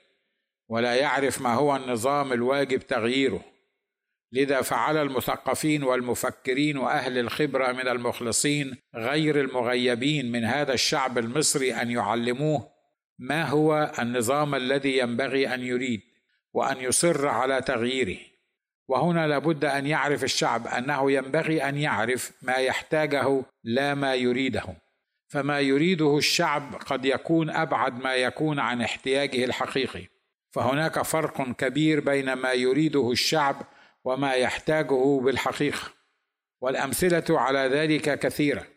ولا 0.70 0.96
يعرف 0.96 1.42
ما 1.42 1.54
هو 1.54 1.76
النظام 1.76 2.34
الواجب 2.34 2.80
تغييره 2.80 3.46
لذا 4.32 4.62
فعلى 4.62 5.02
المثقفين 5.02 5.84
والمفكرين 5.84 6.78
وأهل 6.78 7.18
الخبرة 7.18 7.72
من 7.72 7.88
المخلصين 7.88 8.78
غير 8.96 9.40
المغيبين 9.40 10.32
من 10.32 10.44
هذا 10.44 10.74
الشعب 10.74 11.18
المصري 11.18 11.74
أن 11.74 11.92
يعلموه 11.92 12.74
ما 13.20 13.44
هو 13.44 13.92
النظام 14.00 14.56
الذي 14.56 14.98
ينبغي 14.98 15.54
أن 15.54 15.62
يريد 15.62 16.02
وأن 16.54 16.78
يصر 16.78 17.28
على 17.28 17.62
تغييره. 17.62 18.18
وهنا 18.88 19.28
لابد 19.28 19.66
أن 19.66 19.88
يعرف 19.88 20.24
الشعب 20.24 20.68
أنه 20.68 21.12
ينبغي 21.12 21.70
أن 21.70 21.78
يعرف 21.78 22.32
ما 22.42 22.56
يحتاجه 22.56 23.46
لا 23.64 23.94
ما 23.94 24.16
يريده. 24.16 24.64
فما 25.34 25.60
يريده 25.60 26.18
الشعب 26.18 26.76
قد 26.76 27.06
يكون 27.06 27.50
أبعد 27.50 28.00
ما 28.00 28.16
يكون 28.16 28.60
عن 28.60 28.82
احتياجه 28.82 29.46
الحقيقي. 29.46 30.08
فهناك 30.52 31.02
فرق 31.02 31.52
كبير 31.52 32.00
بين 32.00 32.34
ما 32.34 32.52
يريده 32.52 33.12
الشعب 33.12 33.56
وما 34.04 34.34
يحتاجه 34.34 35.20
بالحقيقة. 35.24 35.94
والأمثلة 36.62 37.40
على 37.40 37.60
ذلك 37.60 38.20
كثيرة. 38.20 38.68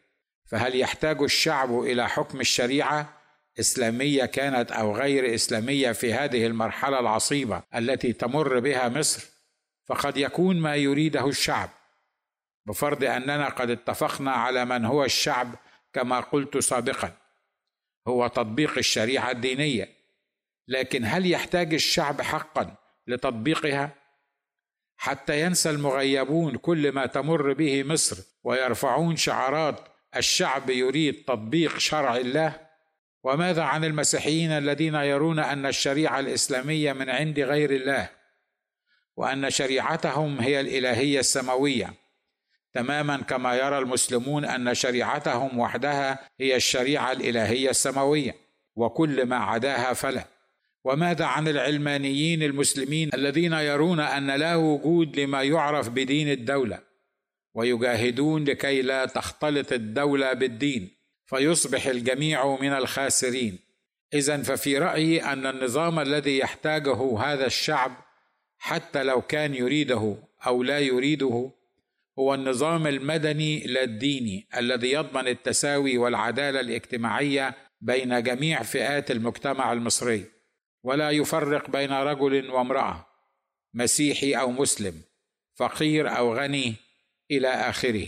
فهل 0.46 0.76
يحتاج 0.76 1.22
الشعب 1.22 1.80
إلى 1.80 2.08
حكم 2.08 2.40
الشريعة 2.40 3.18
إسلامية 3.60 4.24
كانت 4.24 4.72
أو 4.72 4.96
غير 4.96 5.34
إسلامية 5.34 5.92
في 5.92 6.12
هذه 6.12 6.46
المرحلة 6.46 7.00
العصيبة 7.00 7.62
التي 7.74 8.12
تمر 8.12 8.60
بها 8.60 8.88
مصر؟ 8.88 9.26
فقد 9.86 10.16
يكون 10.16 10.60
ما 10.60 10.76
يريده 10.76 11.28
الشعب. 11.28 11.70
بفرض 12.66 13.04
أننا 13.04 13.48
قد 13.48 13.70
اتفقنا 13.70 14.30
على 14.30 14.64
من 14.64 14.84
هو 14.84 15.04
الشعب 15.04 15.48
كما 15.96 16.20
قلت 16.20 16.58
سابقا 16.58 17.12
هو 18.08 18.26
تطبيق 18.26 18.78
الشريعة 18.78 19.30
الدينية. 19.30 19.88
لكن 20.68 21.04
هل 21.04 21.30
يحتاج 21.30 21.74
الشعب 21.74 22.22
حقا 22.22 22.76
لتطبيقها؟ 23.06 23.94
حتى 24.96 25.40
ينسى 25.40 25.70
المغيبون 25.70 26.56
كل 26.56 26.92
ما 26.92 27.06
تمر 27.06 27.52
به 27.52 27.82
مصر 27.82 28.16
ويرفعون 28.44 29.16
شعارات 29.16 29.80
الشعب 30.16 30.70
يريد 30.70 31.24
تطبيق 31.24 31.78
شرع 31.78 32.16
الله؟ 32.16 32.60
وماذا 33.22 33.62
عن 33.62 33.84
المسيحيين 33.84 34.50
الذين 34.50 34.94
يرون 34.94 35.38
أن 35.38 35.66
الشريعة 35.66 36.20
الإسلامية 36.20 36.92
من 36.92 37.10
عند 37.10 37.40
غير 37.40 37.70
الله 37.70 38.10
وأن 39.16 39.50
شريعتهم 39.50 40.40
هي 40.40 40.60
الإلهية 40.60 41.20
السماوية؟ 41.20 42.05
تماما 42.76 43.16
كما 43.16 43.54
يرى 43.54 43.78
المسلمون 43.78 44.44
أن 44.44 44.74
شريعتهم 44.74 45.58
وحدها 45.58 46.18
هي 46.40 46.56
الشريعة 46.56 47.12
الإلهية 47.12 47.70
السماوية 47.70 48.34
وكل 48.76 49.26
ما 49.26 49.36
عداها 49.36 49.92
فلا 49.92 50.24
وماذا 50.84 51.24
عن 51.24 51.48
العلمانيين 51.48 52.42
المسلمين 52.42 53.10
الذين 53.14 53.52
يرون 53.52 54.00
أن 54.00 54.30
لا 54.30 54.56
وجود 54.56 55.20
لما 55.20 55.42
يعرف 55.42 55.88
بدين 55.88 56.28
الدولة 56.28 56.78
ويجاهدون 57.54 58.44
لكي 58.44 58.82
لا 58.82 59.06
تختلط 59.06 59.72
الدولة 59.72 60.32
بالدين 60.32 60.90
فيصبح 61.26 61.86
الجميع 61.86 62.56
من 62.60 62.72
الخاسرين. 62.72 63.58
إذا 64.14 64.42
ففي 64.42 64.78
رأيي 64.78 65.24
أن 65.24 65.46
النظام 65.46 65.98
الذي 66.00 66.38
يحتاجه 66.38 67.18
هذا 67.18 67.46
الشعب 67.46 67.92
حتى 68.58 69.02
لو 69.02 69.20
كان 69.20 69.54
يريده 69.54 70.16
أو 70.46 70.62
لا 70.62 70.78
يريده 70.78 71.50
هو 72.18 72.34
النظام 72.34 72.86
المدني 72.86 73.66
لا 73.66 73.82
الديني 73.82 74.48
الذي 74.56 74.92
يضمن 74.92 75.28
التساوي 75.28 75.98
والعدالة 75.98 76.60
الاجتماعية 76.60 77.54
بين 77.80 78.22
جميع 78.22 78.62
فئات 78.62 79.10
المجتمع 79.10 79.72
المصري 79.72 80.24
ولا 80.82 81.10
يفرق 81.10 81.70
بين 81.70 81.92
رجل 81.92 82.50
وامرأة 82.50 83.06
مسيحي 83.74 84.34
أو 84.34 84.50
مسلم 84.50 85.02
فقير 85.54 86.16
أو 86.18 86.34
غني 86.34 86.74
إلى 87.30 87.48
آخره. 87.48 88.06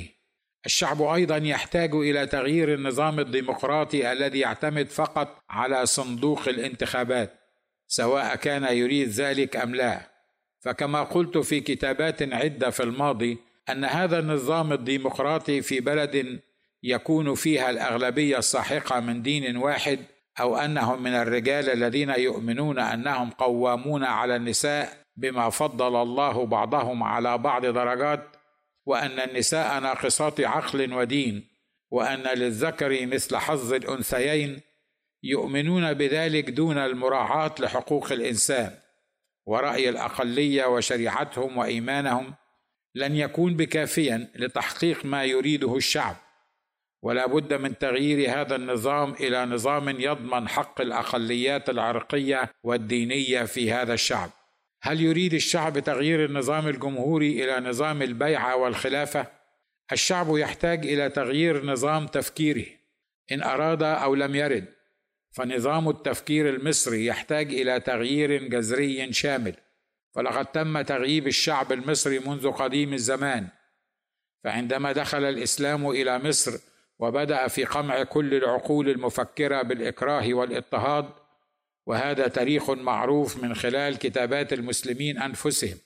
الشعب 0.66 1.02
أيضا 1.02 1.36
يحتاج 1.36 1.94
إلى 1.94 2.26
تغيير 2.26 2.74
النظام 2.74 3.20
الديمقراطي 3.20 4.12
الذي 4.12 4.38
يعتمد 4.38 4.88
فقط 4.88 5.44
على 5.50 5.86
صندوق 5.86 6.48
الانتخابات 6.48 7.34
سواء 7.86 8.36
كان 8.36 8.76
يريد 8.76 9.08
ذلك 9.08 9.56
أم 9.56 9.74
لا. 9.74 10.10
فكما 10.60 11.02
قلت 11.02 11.38
في 11.38 11.60
كتابات 11.60 12.22
عدة 12.22 12.70
في 12.70 12.82
الماضي 12.82 13.38
أن 13.70 13.84
هذا 13.84 14.18
النظام 14.18 14.72
الديمقراطي 14.72 15.62
في 15.62 15.80
بلد 15.80 16.40
يكون 16.82 17.34
فيها 17.34 17.70
الأغلبية 17.70 18.38
الساحقة 18.38 19.00
من 19.00 19.22
دين 19.22 19.56
واحد 19.56 19.98
أو 20.40 20.56
أنهم 20.56 21.02
من 21.02 21.14
الرجال 21.14 21.70
الذين 21.70 22.10
يؤمنون 22.10 22.78
أنهم 22.78 23.30
قوامون 23.30 24.04
على 24.04 24.36
النساء 24.36 25.08
بما 25.16 25.50
فضل 25.50 26.02
الله 26.02 26.46
بعضهم 26.46 27.02
على 27.02 27.38
بعض 27.38 27.66
درجات 27.66 28.36
وأن 28.86 29.20
النساء 29.20 29.80
ناقصات 29.80 30.40
عقل 30.40 30.94
ودين 30.94 31.48
وأن 31.90 32.38
للذكر 32.38 33.06
مثل 33.06 33.36
حظ 33.36 33.72
الأنثيين 33.72 34.60
يؤمنون 35.22 35.94
بذلك 35.94 36.50
دون 36.50 36.78
المراعاة 36.78 37.54
لحقوق 37.60 38.12
الإنسان 38.12 38.70
ورأي 39.46 39.88
الأقلية 39.88 40.64
وشريعتهم 40.66 41.56
وإيمانهم 41.56 42.34
لن 42.98 43.16
يكون 43.16 43.56
بكافيا 43.56 44.28
لتحقيق 44.34 45.04
ما 45.04 45.24
يريده 45.24 45.76
الشعب 45.76 46.16
ولا 47.02 47.26
بد 47.26 47.54
من 47.54 47.78
تغيير 47.78 48.40
هذا 48.40 48.56
النظام 48.56 49.12
إلى 49.12 49.46
نظام 49.46 49.88
يضمن 49.88 50.48
حق 50.48 50.80
الأقليات 50.80 51.70
العرقية 51.70 52.50
والدينية 52.62 53.44
في 53.44 53.72
هذا 53.72 53.94
الشعب. 53.94 54.30
هل 54.82 55.00
يريد 55.00 55.34
الشعب 55.34 55.78
تغيير 55.78 56.24
النظام 56.24 56.68
الجمهوري 56.68 57.44
إلى 57.44 57.68
نظام 57.68 58.02
البيعه 58.02 58.56
والخلافة؟ 58.56 59.26
الشعب 59.92 60.36
يحتاج 60.36 60.86
إلى 60.86 61.10
تغيير 61.10 61.66
نظام 61.66 62.06
تفكيره. 62.06 62.66
إن 63.32 63.42
أراد 63.42 63.82
أو 63.82 64.14
لم 64.14 64.34
يرد 64.34 64.64
فنظام 65.32 65.88
التفكير 65.88 66.48
المصري 66.48 67.06
يحتاج 67.06 67.52
إلى 67.52 67.80
تغيير 67.80 68.48
جذري 68.48 69.12
شامل. 69.12 69.54
فلقد 70.18 70.46
تم 70.46 70.82
تغييب 70.82 71.26
الشعب 71.26 71.72
المصري 71.72 72.18
منذ 72.18 72.50
قديم 72.50 72.94
الزمان. 72.94 73.48
فعندما 74.44 74.92
دخل 74.92 75.24
الإسلام 75.24 75.90
إلى 75.90 76.18
مصر 76.18 76.58
وبدأ 76.98 77.48
في 77.48 77.64
قمع 77.64 78.02
كل 78.02 78.34
العقول 78.34 78.88
المفكرة 78.88 79.62
بالإكراه 79.62 80.34
والاضطهاد 80.34 81.08
وهذا 81.86 82.28
تاريخ 82.28 82.70
معروف 82.70 83.42
من 83.42 83.54
خلال 83.54 83.98
كتابات 83.98 84.52
المسلمين 84.52 85.18
أنفسهم. 85.18 85.78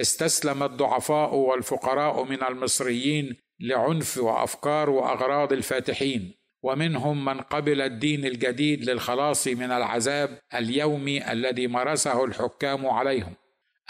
استسلم 0.00 0.62
الضعفاء 0.62 1.34
والفقراء 1.34 2.24
من 2.24 2.42
المصريين 2.42 3.36
لعنف 3.60 4.18
وأفكار 4.18 4.90
وأغراض 4.90 5.52
الفاتحين 5.52 6.34
ومنهم 6.62 7.24
من 7.24 7.40
قبل 7.40 7.80
الدين 7.80 8.24
الجديد 8.24 8.90
للخلاص 8.90 9.46
من 9.46 9.70
العذاب 9.70 10.38
اليومي 10.54 11.32
الذي 11.32 11.66
مارسه 11.66 12.24
الحكام 12.24 12.86
عليهم. 12.86 13.34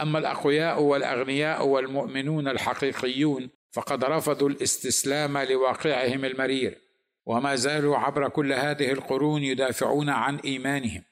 أما 0.01 0.19
الأقوياء 0.19 0.83
والأغنياء 0.83 1.67
والمؤمنون 1.67 2.49
الحقيقيون 2.49 3.51
فقد 3.73 4.05
رفضوا 4.05 4.49
الاستسلام 4.49 5.39
لواقعهم 5.39 6.25
المرير 6.25 6.79
وما 7.27 7.57
زالوا 7.57 7.97
عبر 7.97 8.29
كل 8.29 8.53
هذه 8.53 8.93
القرون 8.93 9.43
يدافعون 9.43 10.09
عن 10.09 10.37
إيمانهم. 10.37 11.05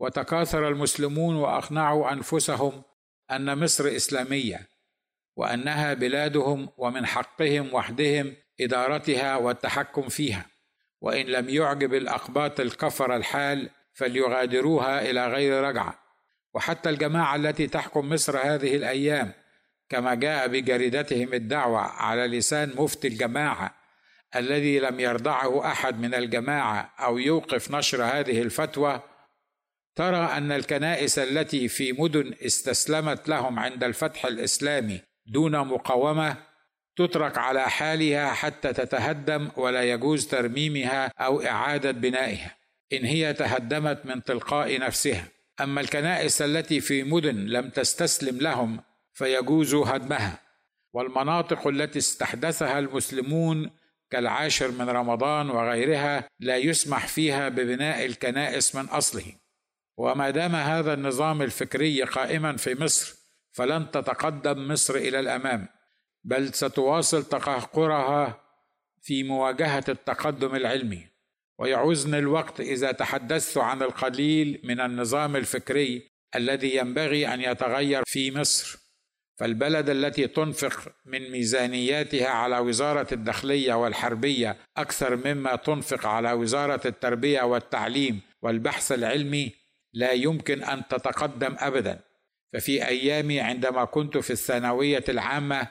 وتكاثر 0.00 0.68
المسلمون 0.68 1.36
وأقنعوا 1.36 2.12
أنفسهم 2.12 2.82
أن 3.30 3.58
مصر 3.58 3.96
إسلامية 3.96 4.68
وأنها 5.36 5.94
بلادهم 5.94 6.68
ومن 6.76 7.06
حقهم 7.06 7.74
وحدهم 7.74 8.36
إدارتها 8.60 9.36
والتحكم 9.36 10.08
فيها. 10.08 10.46
وإن 11.00 11.26
لم 11.26 11.48
يعجب 11.48 11.94
الأقباط 11.94 12.60
الكفر 12.60 13.16
الحال 13.16 13.70
فليغادروها 13.92 15.10
إلى 15.10 15.26
غير 15.26 15.62
رجعة. 15.62 16.05
وحتى 16.56 16.90
الجماعة 16.90 17.36
التي 17.36 17.66
تحكم 17.66 18.08
مصر 18.08 18.38
هذه 18.38 18.76
الأيام 18.76 19.32
كما 19.88 20.14
جاء 20.14 20.48
بجريدتهم 20.48 21.34
الدعوة 21.34 21.80
على 21.80 22.26
لسان 22.26 22.72
مفتي 22.76 23.08
الجماعة 23.08 23.74
الذي 24.36 24.78
لم 24.78 25.00
يرضعه 25.00 25.66
أحد 25.72 26.00
من 26.00 26.14
الجماعة 26.14 26.94
أو 27.00 27.18
يوقف 27.18 27.70
نشر 27.70 28.04
هذه 28.04 28.42
الفتوى 28.42 29.02
ترى 29.96 30.24
أن 30.24 30.52
الكنائس 30.52 31.18
التي 31.18 31.68
في 31.68 31.92
مدن 31.92 32.34
استسلمت 32.46 33.28
لهم 33.28 33.58
عند 33.58 33.84
الفتح 33.84 34.26
الإسلامي 34.26 35.00
دون 35.26 35.58
مقاومة 35.58 36.36
تترك 36.96 37.38
على 37.38 37.70
حالها 37.70 38.32
حتى 38.32 38.72
تتهدم 38.72 39.50
ولا 39.56 39.82
يجوز 39.82 40.26
ترميمها 40.26 41.12
أو 41.18 41.42
إعادة 41.42 41.90
بنائها 41.90 42.56
إن 42.92 43.04
هي 43.04 43.32
تهدمت 43.32 44.06
من 44.06 44.22
تلقاء 44.22 44.78
نفسها. 44.80 45.35
أما 45.60 45.80
الكنائس 45.80 46.42
التي 46.42 46.80
في 46.80 47.02
مدن 47.02 47.36
لم 47.36 47.70
تستسلم 47.70 48.38
لهم 48.38 48.80
فيجوز 49.14 49.74
هدمها. 49.74 50.40
والمناطق 50.92 51.66
التي 51.66 51.98
استحدثها 51.98 52.78
المسلمون 52.78 53.70
كالعاشر 54.10 54.70
من 54.70 54.88
رمضان 54.88 55.50
وغيرها 55.50 56.28
لا 56.40 56.56
يسمح 56.56 57.06
فيها 57.08 57.48
ببناء 57.48 58.06
الكنائس 58.06 58.74
من 58.74 58.84
أصله. 58.84 59.32
وما 59.96 60.30
دام 60.30 60.54
هذا 60.54 60.94
النظام 60.94 61.42
الفكري 61.42 62.02
قائما 62.02 62.56
في 62.56 62.74
مصر 62.74 63.16
فلن 63.52 63.90
تتقدم 63.90 64.68
مصر 64.68 64.94
إلى 64.94 65.20
الأمام 65.20 65.68
بل 66.24 66.54
ستواصل 66.54 67.24
تقهقرها 67.24 68.40
في 69.02 69.22
مواجهة 69.22 69.84
التقدم 69.88 70.54
العلمي. 70.54 71.15
ويعوزني 71.58 72.18
الوقت 72.18 72.60
إذا 72.60 72.92
تحدثت 72.92 73.58
عن 73.58 73.82
القليل 73.82 74.60
من 74.64 74.80
النظام 74.80 75.36
الفكري 75.36 76.08
الذي 76.34 76.76
ينبغي 76.76 77.34
أن 77.34 77.40
يتغير 77.40 78.02
في 78.06 78.30
مصر. 78.38 78.78
فالبلد 79.38 79.90
التي 79.90 80.26
تنفق 80.26 80.92
من 81.04 81.30
ميزانياتها 81.30 82.28
على 82.28 82.58
وزارة 82.58 83.06
الداخلية 83.12 83.74
والحربية 83.74 84.56
أكثر 84.76 85.16
مما 85.16 85.56
تنفق 85.56 86.06
على 86.06 86.32
وزارة 86.32 86.80
التربية 86.86 87.42
والتعليم 87.42 88.20
والبحث 88.42 88.92
العلمي 88.92 89.52
لا 89.92 90.12
يمكن 90.12 90.62
أن 90.62 90.82
تتقدم 90.88 91.56
ابدا. 91.58 92.00
ففي 92.52 92.86
أيامي 92.86 93.40
عندما 93.40 93.84
كنت 93.84 94.18
في 94.18 94.30
الثانوية 94.30 95.04
العامة 95.08 95.68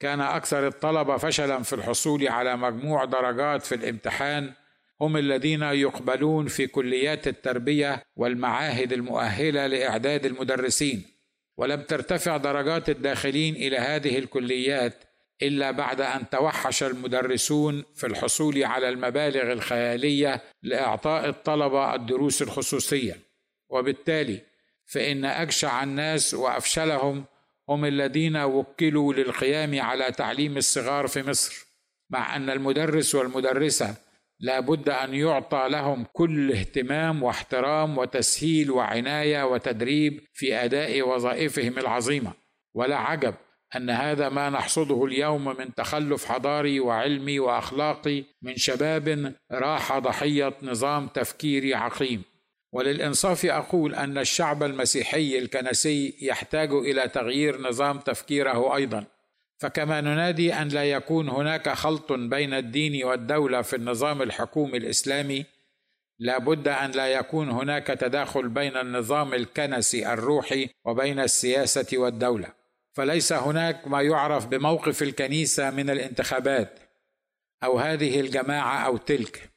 كان 0.00 0.20
أكثر 0.20 0.66
الطلبة 0.66 1.16
فشلا 1.16 1.62
في 1.62 1.72
الحصول 1.72 2.28
على 2.28 2.56
مجموع 2.56 3.04
درجات 3.04 3.62
في 3.62 3.74
الامتحان 3.74 4.52
هم 5.00 5.16
الذين 5.16 5.62
يقبلون 5.62 6.46
في 6.46 6.66
كليات 6.66 7.28
التربية 7.28 8.02
والمعاهد 8.16 8.92
المؤهلة 8.92 9.66
لإعداد 9.66 10.26
المدرسين. 10.26 11.02
ولم 11.56 11.82
ترتفع 11.82 12.36
درجات 12.36 12.88
الداخلين 12.88 13.56
إلى 13.56 13.76
هذه 13.76 14.18
الكليات 14.18 15.04
إلا 15.42 15.70
بعد 15.70 16.00
أن 16.00 16.30
توحش 16.30 16.82
المدرسون 16.82 17.84
في 17.94 18.06
الحصول 18.06 18.64
على 18.64 18.88
المبالغ 18.88 19.52
الخيالية 19.52 20.42
لإعطاء 20.62 21.28
الطلبة 21.28 21.94
الدروس 21.94 22.42
الخصوصية. 22.42 23.18
وبالتالي 23.68 24.40
فإن 24.86 25.24
أجشع 25.24 25.82
الناس 25.82 26.34
وأفشلهم 26.34 27.24
هم 27.68 27.84
الذين 27.84 28.36
وكلوا 28.36 29.14
للقيام 29.14 29.80
على 29.80 30.12
تعليم 30.12 30.56
الصغار 30.56 31.06
في 31.06 31.22
مصر 31.22 31.66
مع 32.10 32.36
أن 32.36 32.50
المدرس 32.50 33.14
والمدرسة 33.14 33.94
لا 34.40 34.60
بد 34.60 34.88
أن 34.88 35.14
يعطى 35.14 35.66
لهم 35.70 36.06
كل 36.12 36.52
اهتمام 36.52 37.22
واحترام 37.22 37.98
وتسهيل 37.98 38.70
وعناية 38.70 39.46
وتدريب 39.46 40.20
في 40.34 40.54
أداء 40.54 41.08
وظائفهم 41.08 41.78
العظيمة. 41.78 42.32
ولا 42.74 42.96
عجب 42.96 43.34
أن 43.76 43.90
هذا 43.90 44.28
ما 44.28 44.50
نحصده 44.50 45.04
اليوم 45.04 45.44
من 45.44 45.74
تخلف 45.74 46.24
حضاري 46.24 46.80
وعلمي 46.80 47.38
وأخلاقي 47.38 48.24
من 48.42 48.56
شباب 48.56 49.34
راح 49.52 49.98
ضحية 49.98 50.54
نظام 50.62 51.06
تفكيري 51.06 51.74
عقيم. 51.74 52.22
وللإنصاف 52.72 53.46
أقول 53.46 53.94
أن 53.94 54.18
الشعب 54.18 54.62
المسيحي 54.62 55.38
الكنسي 55.38 56.18
يحتاج 56.22 56.72
إلى 56.72 57.08
تغيير 57.08 57.60
نظام 57.60 57.98
تفكيره 57.98 58.76
أيضا. 58.76 59.04
فكما 59.60 60.00
ننادي 60.00 60.54
أن 60.54 60.68
لا 60.68 60.84
يكون 60.84 61.28
هناك 61.28 61.68
خلط 61.68 62.12
بين 62.12 62.54
الدين 62.54 63.04
والدولة 63.04 63.62
في 63.62 63.76
النظام 63.76 64.22
الحكومي 64.22 64.78
الإسلامي 64.78 65.44
لا 66.18 66.38
بد 66.38 66.68
أن 66.68 66.90
لا 66.90 67.06
يكون 67.06 67.50
هناك 67.50 67.86
تداخل 67.86 68.48
بين 68.48 68.76
النظام 68.76 69.34
الكنسي 69.34 70.12
الروحي 70.12 70.68
وبين 70.84 71.20
السياسة 71.20 71.86
والدولة. 71.92 72.52
فليس 72.92 73.32
هناك 73.32 73.88
ما 73.88 74.02
يعرف 74.02 74.46
بموقف 74.46 75.02
الكنيسة 75.02 75.70
من 75.70 75.90
الانتخابات 75.90 76.78
أو 77.64 77.78
هذه 77.78 78.20
الجماعة 78.20 78.86
أو 78.86 78.96
تلك. 78.96 79.50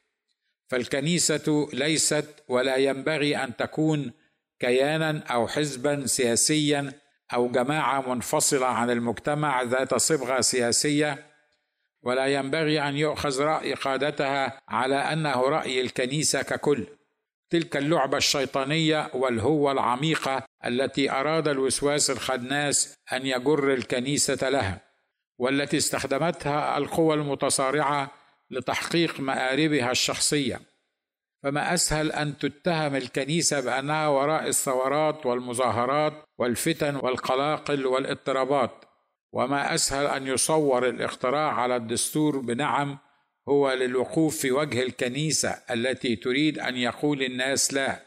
فالكنيسة 0.68 1.68
ليست 1.72 2.44
ولا 2.48 2.76
ينبغي 2.76 3.36
أن 3.36 3.56
تكون 3.56 4.12
كيانا 4.58 5.22
أو 5.30 5.48
حزبا 5.48 6.06
سياسيا 6.06 6.92
أو 7.32 7.48
جماعة 7.48 8.14
منفصلة 8.14 8.66
عن 8.66 8.90
المجتمع 8.90 9.62
ذات 9.62 9.94
صبغة 9.94 10.40
سياسية 10.40 11.26
ولا 12.02 12.26
ينبغي 12.26 12.88
أن 12.88 12.96
يؤخذ 12.96 13.42
رأي 13.42 13.74
قادتها 13.74 14.60
على 14.68 14.96
أنه 14.96 15.48
رأي 15.48 15.80
الكنيسة 15.80 16.42
ككل. 16.42 16.86
تلك 17.50 17.76
اللعبة 17.76 18.16
الشيطانية 18.16 19.10
والهوة 19.14 19.72
العميقة 19.72 20.42
التي 20.66 21.10
أراد 21.10 21.48
الوسواس 21.48 22.10
الخناس 22.10 22.94
أن 23.12 23.26
يجر 23.26 23.74
الكنيسة 23.74 24.48
لها 24.48 24.80
والتي 25.38 25.76
استخدمتها 25.76 26.78
القوى 26.78 27.14
المتصارعة 27.14 28.10
لتحقيق 28.50 29.20
مآربها 29.20 29.90
الشخصية. 29.90 30.60
فما 31.44 31.74
أسهل 31.74 32.12
أن 32.12 32.38
تتهم 32.38 32.96
الكنيسة 32.96 33.60
بأنها 33.60 34.08
وراء 34.08 34.48
الثورات 34.48 35.26
والمظاهرات 35.26 36.12
والفتن 36.38 36.96
والقلاقل 36.96 37.86
والاضطرابات 37.86 38.84
وما 39.32 39.74
أسهل 39.74 40.06
أن 40.06 40.26
يصور 40.26 40.88
الاختراع 40.88 41.52
على 41.52 41.76
الدستور 41.76 42.38
بنعم 42.38 42.98
هو 43.48 43.72
للوقوف 43.72 44.36
في 44.36 44.52
وجه 44.52 44.82
الكنيسة 44.82 45.50
التي 45.70 46.16
تريد 46.16 46.58
أن 46.58 46.76
يقول 46.76 47.22
الناس 47.22 47.74
لا. 47.74 48.00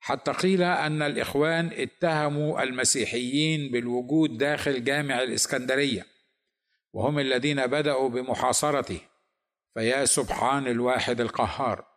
حتى 0.00 0.32
قيل 0.32 0.62
أن 0.62 1.02
الإخوان 1.02 1.70
اتهموا 1.72 2.62
المسيحيين 2.62 3.70
بالوجود 3.70 4.38
داخل 4.38 4.84
جامع 4.84 5.22
الإسكندرية 5.22 6.06
وهم 6.92 7.18
الذين 7.18 7.66
بدأوا 7.66 8.08
بمحاصرته 8.08 9.00
فيا 9.74 10.04
سبحان 10.04 10.66
الواحد 10.66 11.20
القهار. 11.20 11.89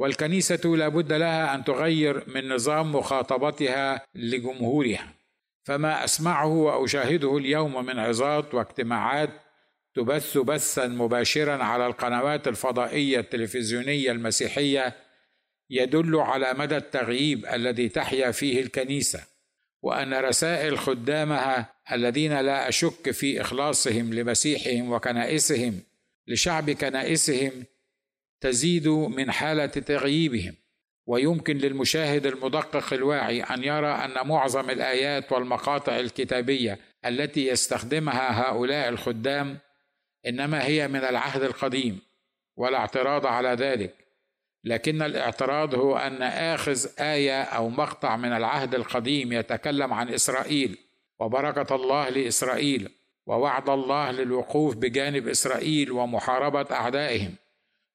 والكنيسة 0.00 0.60
لابد 0.64 1.12
لها 1.12 1.54
أن 1.54 1.64
تغير 1.64 2.24
من 2.26 2.48
نظام 2.48 2.94
مخاطبتها 2.94 4.06
لجمهورها. 4.14 5.14
فما 5.64 6.04
أسمعه 6.04 6.46
وأشاهده 6.46 7.36
اليوم 7.36 7.86
من 7.86 7.98
عظات 7.98 8.54
واجتماعات 8.54 9.30
تبث 9.94 10.38
بثا 10.38 10.86
مباشرا 10.86 11.64
على 11.64 11.86
القنوات 11.86 12.48
الفضائية 12.48 13.20
التلفزيونية 13.20 14.12
المسيحية 14.12 14.96
يدل 15.70 16.16
على 16.16 16.54
مدى 16.54 16.76
التغييب 16.76 17.46
الذي 17.46 17.88
تحيا 17.88 18.30
فيه 18.30 18.60
الكنيسة 18.60 19.24
وأن 19.82 20.14
رسائل 20.14 20.78
خدامها 20.78 21.74
الذين 21.92 22.40
لا 22.40 22.68
أشك 22.68 23.10
في 23.10 23.40
إخلاصهم 23.40 24.14
لمسيحهم 24.14 24.92
وكنائسهم 24.92 25.80
لشعب 26.26 26.70
كنائسهم 26.70 27.64
تزيد 28.40 28.88
من 28.88 29.30
حالة 29.30 29.66
تغييبهم. 29.66 30.54
ويمكن 31.06 31.58
للمشاهد 31.58 32.26
المدقق 32.26 32.92
الواعي 32.92 33.42
أن 33.42 33.64
يرى 33.64 33.88
أن 33.88 34.28
معظم 34.28 34.70
الآيات 34.70 35.32
والمقاطع 35.32 35.98
الكتابية 35.98 36.78
التي 37.06 37.46
يستخدمها 37.46 38.42
هؤلاء 38.42 38.88
الخدام 38.88 39.58
إنما 40.26 40.64
هي 40.66 40.88
من 40.88 41.00
العهد 41.04 41.42
القديم 41.42 42.00
ولا 42.56 42.78
اعتراض 42.78 43.26
على 43.26 43.48
ذلك. 43.48 43.94
لكن 44.64 45.02
الاعتراض 45.02 45.74
هو 45.74 45.96
أن 45.96 46.22
آخذ 46.22 46.86
آية 46.98 47.42
أو 47.42 47.68
مقطع 47.68 48.16
من 48.16 48.32
العهد 48.32 48.74
القديم 48.74 49.32
يتكلم 49.32 49.92
عن 49.92 50.08
إسرائيل 50.08 50.78
وبركة 51.20 51.74
الله 51.74 52.08
لإسرائيل 52.08 52.88
ووعد 53.26 53.68
الله 53.68 54.10
للوقوف 54.10 54.76
بجانب 54.76 55.28
إسرائيل 55.28 55.92
ومحاربة 55.92 56.66
أعدائهم. 56.70 57.34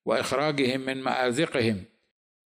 وإخراجهم 0.06 0.80
من 0.82 1.02
مازقهم 1.02 1.84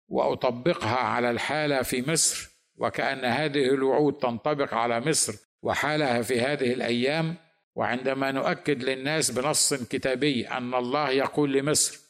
وأطبقها 0.09 0.97
على 0.97 1.31
الحالة 1.31 1.83
في 1.83 2.11
مصر 2.11 2.51
وكأن 2.77 3.25
هذه 3.25 3.65
الوعود 3.65 4.15
تنطبق 4.19 4.75
على 4.75 5.01
مصر 5.01 5.35
وحالها 5.63 6.23
في 6.23 6.41
هذه 6.41 6.73
الأيام. 6.73 7.37
وعندما 7.75 8.33
نؤكد 8.33 8.83
للناس 8.83 9.31
بنص 9.31 9.75
كتابي 9.75 10.49
أن 10.49 10.75
الله 10.75 11.11
يقول 11.11 11.53
لمصر 11.53 12.01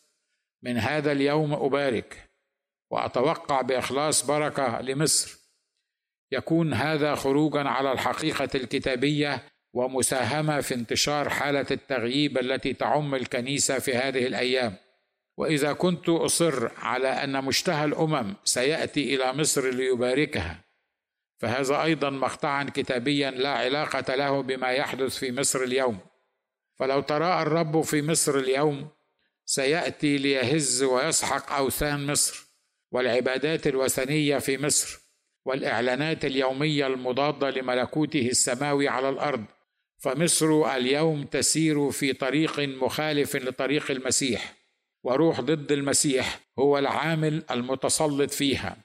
من 0.62 0.76
هذا 0.78 1.12
اليوم 1.12 1.52
أبارك 1.52 2.30
وأتوقع 2.90 3.60
بإخلاص 3.60 4.26
بركة 4.26 4.80
لمصر. 4.80 5.38
يكون 6.32 6.74
هذا 6.74 7.14
خروجا 7.14 7.60
على 7.60 7.92
الحقيقة 7.92 8.48
الكتابية 8.54 9.42
ومساهمة 9.72 10.60
في 10.60 10.74
انتشار 10.74 11.28
حالة 11.28 11.66
التغييب 11.70 12.38
التي 12.38 12.72
تعم 12.72 13.14
الكنيسة 13.14 13.78
في 13.78 13.94
هذه 13.94 14.26
الأيام. 14.26 14.76
وإذا 15.36 15.72
كنت 15.72 16.08
أصر 16.08 16.70
على 16.76 17.08
أن 17.08 17.44
مشتهى 17.44 17.84
الأمم 17.84 18.34
سيأتي 18.44 19.14
إلى 19.14 19.32
مصر 19.32 19.70
ليباركها 19.70 20.64
فهذا 21.42 21.82
أيضا 21.82 22.10
مقطعا 22.10 22.64
كتابيا 22.74 23.30
لا 23.30 23.50
علاقة 23.50 24.14
له 24.14 24.42
بما 24.42 24.70
يحدث 24.70 25.16
في 25.16 25.32
مصر 25.32 25.62
اليوم. 25.62 25.98
فلو 26.78 27.00
تراءى 27.00 27.42
الرب 27.42 27.80
في 27.80 28.02
مصر 28.02 28.38
اليوم 28.38 28.88
سيأتي 29.44 30.18
ليهز 30.18 30.82
ويسحق 30.82 31.52
أوثان 31.52 32.06
مصر 32.06 32.46
والعبادات 32.90 33.66
الوثنية 33.66 34.38
في 34.38 34.58
مصر 34.58 35.00
والإعلانات 35.44 36.24
اليومية 36.24 36.86
المضادة 36.86 37.50
لملكوته 37.50 38.28
السماوي 38.28 38.88
على 38.88 39.08
الأرض. 39.08 39.44
فمصر 39.98 40.76
اليوم 40.76 41.24
تسير 41.24 41.90
في 41.90 42.12
طريق 42.12 42.60
مخالف 42.60 43.36
لطريق 43.36 43.90
المسيح. 43.90 44.61
وروح 45.04 45.40
ضد 45.40 45.72
المسيح 45.72 46.40
هو 46.58 46.78
العامل 46.78 47.44
المتسلط 47.50 48.30
فيها. 48.30 48.76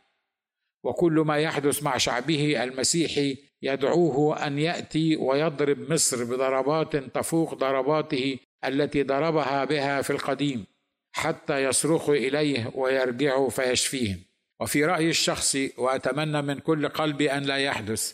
وكل 0.83 1.13
ما 1.13 1.37
يحدث 1.37 1.83
مع 1.83 1.97
شعبه 1.97 2.63
المسيحي 2.63 3.37
يدعوه 3.61 4.47
أن 4.47 4.59
يأتي 4.59 5.15
ويضرب 5.15 5.91
مصر 5.91 6.23
بضربات 6.23 6.95
تفوق 6.95 7.53
ضرباته 7.53 8.39
التي 8.65 9.03
ضربها 9.03 9.65
بها 9.65 10.01
في 10.01 10.09
القديم 10.09 10.65
حتى 11.11 11.63
يصرخوا 11.63 12.15
إليه 12.15 12.71
ويرجعوا 12.75 13.49
فيشفيهم 13.49 14.19
وفي 14.59 14.85
رأيي 14.85 15.09
الشخصي 15.09 15.73
وأتمنى 15.77 16.41
من 16.41 16.59
كل 16.59 16.87
قلبي 16.87 17.31
أن 17.31 17.43
لا 17.43 17.57
يحدث 17.57 18.13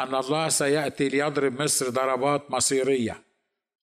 أن 0.00 0.14
الله 0.14 0.48
سيأتي 0.48 1.08
ليضرب 1.08 1.62
مصر 1.62 1.90
ضربات 1.90 2.50
مصيرية. 2.50 3.22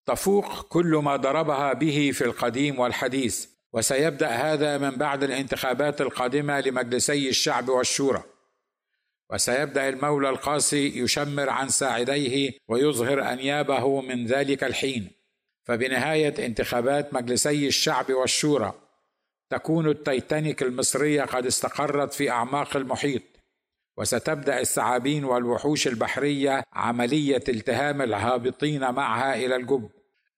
تفوق 0.06 0.62
كل 0.62 1.02
ما 1.04 1.16
ضربها 1.16 1.74
به 1.74 2.12
في 2.14 2.24
القديم 2.24 2.80
والحديث 2.80 3.46
وسيبدأ 3.74 4.28
هذا 4.28 4.78
من 4.78 4.90
بعد 4.90 5.24
الانتخابات 5.24 6.02
القادمة 6.02 6.60
لمجلسي 6.60 7.30
الشعب 7.30 7.70
والشورى. 7.70 8.24
وسيبدأ 9.30 9.90
المولى 9.90 10.30
القاسي 10.30 11.00
يشمر 11.00 11.50
عن 11.50 11.70
ساعديه 11.70 12.52
ويظهر 12.68 13.34
أنيابه 13.34 14.02
من 14.02 14.26
ذلك 14.26 14.64
الحين. 14.64 15.12
فبنهاية 15.64 16.46
انتخابات 16.46 17.14
مجلسي 17.14 17.68
الشعب 17.68 18.12
والشورى 18.12 18.74
تكون 19.50 19.90
التيتانيك 19.90 20.64
المصرية 20.64 21.22
قد 21.22 21.46
استقرت 21.46 22.14
في 22.14 22.30
أعماق 22.30 22.78
المحيط. 22.78 23.22
وستبدأ 23.98 24.60
الثعابين 24.60 25.26
والوحوش 25.26 25.88
البحرية 25.88 26.64
عملية 26.74 27.44
التهام 27.50 28.02
الهابطين 28.02 28.92
معها 28.92 29.36
إلى 29.36 29.56
الجب. 29.56 29.90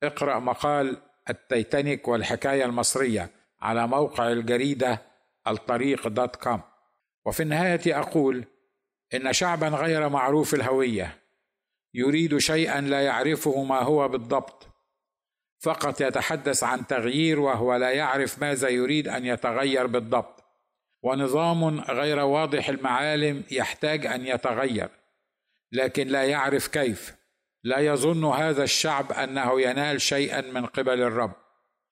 اقرأ 0.04 0.40
مقال 0.40 0.98
التيتانيك 1.30 2.08
والحكاية 2.08 2.66
المصرية 2.66 3.30
على 3.62 3.88
موقع 3.88 4.32
الجريدة 4.32 5.02
الطريق 5.48 6.08
dot 6.08 6.36
com. 6.36 6.62
وفي 7.26 7.44
النهاية 7.44 8.00
أقول 8.00 8.46
إن 9.14 9.34
شعبا 9.34 9.68
غير 9.68 10.10
معروف 10.10 10.54
الهوية. 10.54 11.18
يريد 11.94 12.38
شيئا 12.38 12.82
لا 12.82 13.02
يعرفه 13.02 13.64
ما 13.64 13.80
هو 13.80 14.08
بالضبط. 14.08 14.68
فقط 15.60 16.02
يتحدث 16.02 16.64
عن 16.64 16.88
تغيير 16.88 17.40
وهو 17.40 17.76
لا 17.76 17.92
يعرف 17.92 18.42
ماذا 18.42 18.70
يريد 18.70 19.08
أن 19.08 19.26
يتغير 19.26 19.88
بالضبط. 19.88 20.43
ونظام 21.04 21.80
غير 21.80 22.20
واضح 22.20 22.70
المعالم 22.70 23.44
يحتاج 23.52 24.06
أن 24.06 24.26
يتغير 24.26 24.90
لكن 25.72 26.08
لا 26.08 26.24
يعرف 26.24 26.68
كيف. 26.68 27.16
لا 27.64 27.80
يظن 27.80 28.26
هذا 28.26 28.64
الشعب 28.64 29.12
أنه 29.12 29.62
ينال 29.62 30.02
شيئا 30.02 30.42
من 30.42 30.66
قبل 30.66 31.02
الرب. 31.02 31.32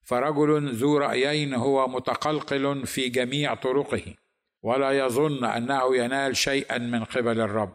فرجل 0.03 0.73
ذو 0.75 0.97
رأيين 0.97 1.53
هو 1.53 1.87
متقلقل 1.87 2.87
في 2.87 3.09
جميع 3.09 3.53
طرقه 3.53 4.03
ولا 4.63 4.91
يظن 4.91 5.45
أنه 5.45 5.95
ينال 5.97 6.37
شيئا 6.37 6.77
من 6.77 7.03
قبل 7.03 7.39
الرب. 7.39 7.73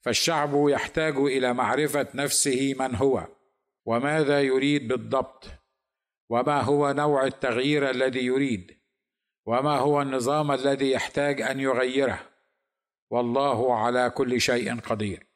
فالشعب 0.00 0.68
يحتاج 0.68 1.16
إلى 1.16 1.54
معرفة 1.54 2.06
نفسه 2.14 2.74
من 2.78 2.94
هو 2.94 3.26
وماذا 3.84 4.42
يريد 4.42 4.88
بالضبط 4.88 5.46
وما 6.30 6.60
هو 6.60 6.92
نوع 6.92 7.24
التغيير 7.24 7.90
الذي 7.90 8.24
يريد. 8.24 8.77
وما 9.48 9.78
هو 9.78 10.02
النظام 10.02 10.52
الذي 10.52 10.90
يحتاج 10.90 11.40
أن 11.40 11.60
يغيره؟ 11.60 12.20
والله 13.10 13.76
على 13.78 14.10
كل 14.10 14.40
شيء 14.40 14.80
قدير. 14.80 15.27